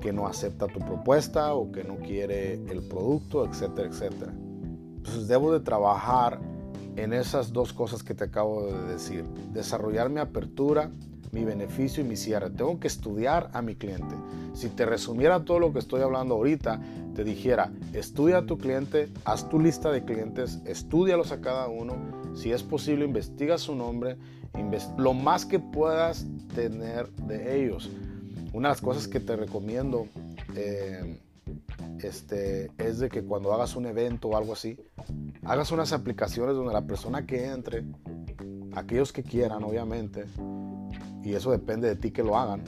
que 0.02 0.12
no 0.12 0.28
acepta 0.28 0.68
tu 0.68 0.80
propuesta 0.80 1.54
o 1.54 1.72
que 1.72 1.84
no 1.84 1.98
quiere 1.98 2.54
el 2.54 2.82
producto, 2.88 3.46
etcétera, 3.46 3.88
etcétera. 3.90 4.34
Entonces 4.98 5.28
debo 5.28 5.54
de 5.54 5.60
trabajar 5.60 6.40
en 6.96 7.14
esas 7.14 7.54
dos 7.54 7.74
cosas 7.74 8.04
que 8.04 8.14
te 8.14 8.26
acabo 8.26 8.66
de 8.66 8.94
decir, 8.94 9.24
desarrollar 9.54 10.10
mi 10.10 10.20
apertura 10.20 10.92
mi 11.34 11.44
beneficio 11.44 12.04
y 12.04 12.08
mi 12.08 12.16
cierre. 12.16 12.52
Tengo 12.52 12.80
que 12.80 12.88
estudiar 12.88 13.50
a 13.54 13.62
mi 13.62 13.76
cliente. 13.76 14.16
Si 14.54 14.70
te 14.70 14.86
resumiera 14.86 15.44
todo 15.44 15.60
lo 15.60 15.74
que 15.74 15.80
estoy 15.80 16.02
hablando 16.02 16.36
ahorita, 16.36 16.80
te 17.16 17.24
dijera, 17.24 17.72
estudia 17.92 18.38
a 18.40 18.46
tu 18.46 18.58
cliente, 18.58 19.10
haz 19.26 19.50
tu 19.50 19.60
lista 19.60 19.92
de 19.92 20.06
clientes, 20.06 20.62
estudialos 20.66 21.32
a 21.32 21.42
cada 21.42 21.68
uno. 21.68 21.96
Si 22.36 22.52
es 22.52 22.62
posible, 22.62 23.06
investiga 23.06 23.58
su 23.58 23.76
nombre, 23.76 24.18
lo 24.98 25.14
más 25.14 25.46
que 25.46 25.60
puedas 25.60 26.28
tener 26.56 27.10
de 27.12 27.64
ellos. 27.64 27.90
una 28.54 28.70
de 28.70 28.74
las 28.74 28.82
cosas 28.82 29.08
que 29.08 29.20
te 29.20 29.36
recomiendo 29.36 30.06
eh, 30.56 31.18
este, 32.04 32.70
es 32.78 33.00
de 33.00 33.10
que 33.10 33.24
cuando 33.24 33.52
hagas 33.54 33.76
un 33.76 33.88
evento 33.88 34.30
o 34.30 34.38
algo 34.38 34.54
así, 34.54 34.78
hagas 35.46 35.72
unas 35.72 35.92
aplicaciones 35.94 36.56
donde 36.56 36.74
la 36.74 36.86
persona 36.86 37.26
que 37.26 37.48
entre, 37.48 37.84
aquellos 38.76 39.12
que 39.12 39.24
quieran, 39.24 39.64
obviamente, 39.64 40.26
y 41.24 41.34
eso 41.34 41.52
depende 41.52 41.88
de 41.88 41.96
ti 41.96 42.12
que 42.12 42.24
lo 42.24 42.38
hagan, 42.38 42.64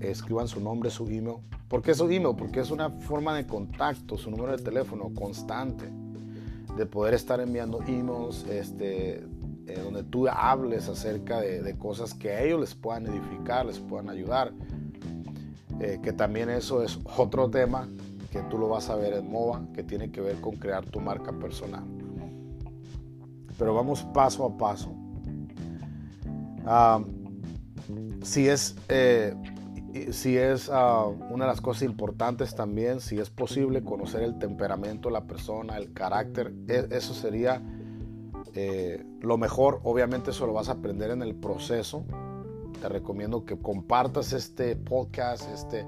escriban 0.00 0.48
su 0.48 0.60
nombre, 0.60 0.90
su 0.90 1.06
email. 1.08 1.38
¿Por 1.68 1.82
qué 1.82 1.94
su 1.94 2.04
email? 2.10 2.34
Porque 2.36 2.60
es 2.60 2.70
una 2.70 2.90
forma 2.90 3.34
de 3.36 3.46
contacto, 3.46 4.16
su 4.18 4.30
número 4.30 4.56
de 4.56 4.62
teléfono 4.62 5.12
constante, 5.14 5.84
de 6.76 6.86
poder 6.86 7.14
estar 7.14 7.40
enviando 7.40 7.80
emails, 7.86 8.44
este, 8.48 9.18
eh, 9.66 9.80
donde 9.82 10.02
tú 10.02 10.26
hables 10.28 10.88
acerca 10.88 11.40
de, 11.40 11.76
cosas 11.78 12.14
que 12.14 12.30
a 12.30 12.42
ellos 12.42 12.60
les 12.60 12.74
puedan 12.74 13.06
edificar, 13.06 13.66
les 13.66 13.78
puedan 13.78 14.08
ayudar. 14.08 14.52
Eh, 15.80 15.98
que 16.02 16.12
también 16.12 16.50
eso 16.50 16.82
es 16.82 16.98
otro 17.16 17.48
tema 17.48 17.88
que 18.30 18.42
tú 18.42 18.58
lo 18.58 18.68
vas 18.68 18.90
a 18.90 18.96
ver 18.96 19.14
en 19.14 19.30
MOVA, 19.30 19.62
que 19.72 19.82
tiene 19.82 20.10
que 20.10 20.20
ver 20.20 20.40
con 20.40 20.56
crear 20.56 20.84
tu 20.84 21.00
marca 21.00 21.32
personal. 21.32 21.84
Pero 23.60 23.74
vamos 23.74 24.04
paso 24.14 24.46
a 24.46 24.56
paso. 24.56 24.90
Ah, 26.64 27.04
si 28.22 28.48
es, 28.48 28.74
eh, 28.88 29.34
si 30.12 30.38
es 30.38 30.70
ah, 30.72 31.04
una 31.28 31.44
de 31.44 31.50
las 31.50 31.60
cosas 31.60 31.82
importantes 31.82 32.54
también, 32.54 33.00
si 33.00 33.18
es 33.18 33.28
posible 33.28 33.84
conocer 33.84 34.22
el 34.22 34.38
temperamento 34.38 35.10
la 35.10 35.24
persona, 35.26 35.76
el 35.76 35.92
carácter, 35.92 36.54
e, 36.68 36.88
eso 36.90 37.12
sería 37.12 37.60
eh, 38.54 39.04
lo 39.20 39.36
mejor. 39.36 39.80
Obviamente 39.84 40.30
eso 40.30 40.46
lo 40.46 40.54
vas 40.54 40.70
a 40.70 40.72
aprender 40.72 41.10
en 41.10 41.20
el 41.20 41.34
proceso. 41.34 42.06
Te 42.80 42.88
recomiendo 42.88 43.44
que 43.44 43.58
compartas 43.58 44.32
este 44.32 44.74
podcast, 44.74 45.46
este, 45.52 45.86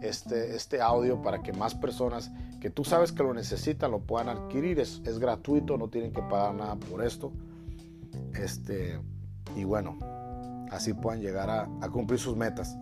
este, 0.00 0.56
este 0.56 0.80
audio 0.80 1.20
para 1.20 1.42
que 1.42 1.52
más 1.52 1.74
personas 1.74 2.32
que 2.62 2.70
tú 2.70 2.84
sabes 2.84 3.10
que 3.10 3.24
lo 3.24 3.34
necesitan 3.34 3.90
lo 3.90 3.98
puedan 3.98 4.28
adquirir. 4.28 4.78
Es, 4.78 5.02
es 5.04 5.18
gratuito, 5.18 5.76
no 5.76 5.88
tienen 5.88 6.12
que 6.12 6.22
pagar 6.22 6.54
nada 6.54 6.76
por 6.76 7.04
esto. 7.04 7.32
Este, 8.40 9.00
y 9.56 9.64
bueno, 9.64 9.98
así 10.70 10.94
puedan 10.94 11.20
llegar 11.20 11.50
a, 11.50 11.66
cumplir 11.88 12.20
sus 12.20 12.36
metas. 12.36 12.78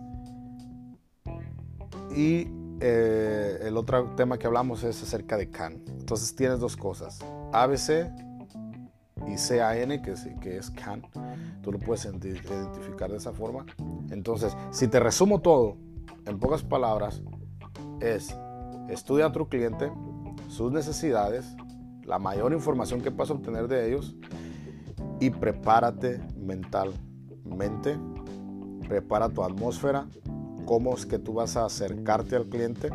Y 2.15 2.47
eh, 2.79 3.57
el 3.63 3.75
otro 3.75 4.13
tema 4.15 4.37
que 4.37 4.45
hablamos 4.45 4.83
es 4.83 5.01
acerca 5.01 5.35
de 5.35 5.49
CAN. 5.49 5.81
Entonces 5.87 6.35
tienes 6.35 6.59
dos 6.59 6.77
cosas, 6.77 7.17
ABC 7.51 8.11
y 9.25 9.35
CAN, 9.35 9.99
que 10.03 10.11
es, 10.11 10.27
que 10.41 10.57
es 10.57 10.69
CAN. 10.69 11.01
Tú 11.63 11.71
lo 11.71 11.79
puedes 11.79 12.05
identificar 12.05 13.09
de 13.09 13.17
esa 13.17 13.33
forma. 13.33 13.65
Entonces, 14.11 14.55
si 14.69 14.87
te 14.87 14.99
resumo 14.99 15.41
todo, 15.41 15.75
en 16.27 16.37
pocas 16.37 16.61
palabras, 16.61 17.23
es 17.99 18.35
estudia 18.91 19.27
a 19.27 19.31
tu 19.31 19.47
cliente, 19.47 19.91
sus 20.47 20.71
necesidades, 20.71 21.55
la 22.05 22.19
mayor 22.19 22.53
información 22.53 23.01
que 23.01 23.11
puedas 23.11 23.31
obtener 23.31 23.67
de 23.67 23.87
ellos 23.87 24.15
y 25.19 25.29
prepárate 25.29 26.21
mental 26.37 26.93
mente, 27.45 27.97
prepara 28.87 29.29
tu 29.29 29.43
atmósfera, 29.43 30.07
cómo 30.65 30.93
es 30.95 31.05
que 31.05 31.19
tú 31.19 31.33
vas 31.33 31.55
a 31.57 31.65
acercarte 31.65 32.35
al 32.35 32.47
cliente, 32.47 32.89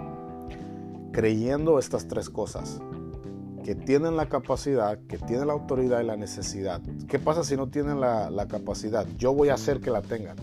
creyendo 1.12 1.78
estas 1.78 2.08
tres 2.08 2.28
cosas, 2.28 2.80
que 3.64 3.74
tienen 3.74 4.16
la 4.16 4.28
capacidad, 4.28 4.98
que 5.08 5.18
tienen 5.18 5.48
la 5.48 5.54
autoridad 5.54 6.00
y 6.00 6.04
la 6.04 6.16
necesidad. 6.16 6.80
¿Qué 7.08 7.18
pasa 7.18 7.42
si 7.42 7.56
no 7.56 7.68
tienen 7.68 8.00
la, 8.00 8.30
la 8.30 8.46
capacidad? 8.46 9.06
Yo 9.16 9.32
voy 9.34 9.48
a 9.48 9.54
hacer 9.54 9.80
que 9.80 9.90
la 9.90 10.02
tengan. 10.02 10.36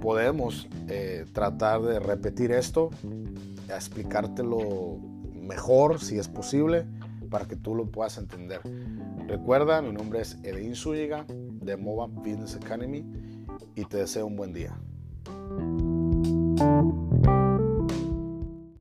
podemos 0.00 0.68
eh, 0.88 1.26
tratar 1.32 1.82
de 1.82 1.98
repetir 1.98 2.52
esto, 2.52 2.90
explicártelo 3.68 4.98
mejor 5.34 6.00
si 6.00 6.18
es 6.18 6.28
posible 6.28 6.86
para 7.32 7.46
que 7.46 7.56
tú 7.56 7.74
lo 7.74 7.86
puedas 7.86 8.18
entender. 8.18 8.60
Recuerda, 9.26 9.80
mi 9.80 9.90
nombre 9.90 10.20
es 10.20 10.38
Edwin 10.44 10.76
Zúñiga 10.76 11.24
de 11.26 11.76
MOBA 11.78 12.06
Business 12.08 12.54
Academy 12.56 13.04
y 13.74 13.84
te 13.86 13.96
deseo 13.96 14.26
un 14.26 14.36
buen 14.36 14.52
día. 14.52 14.78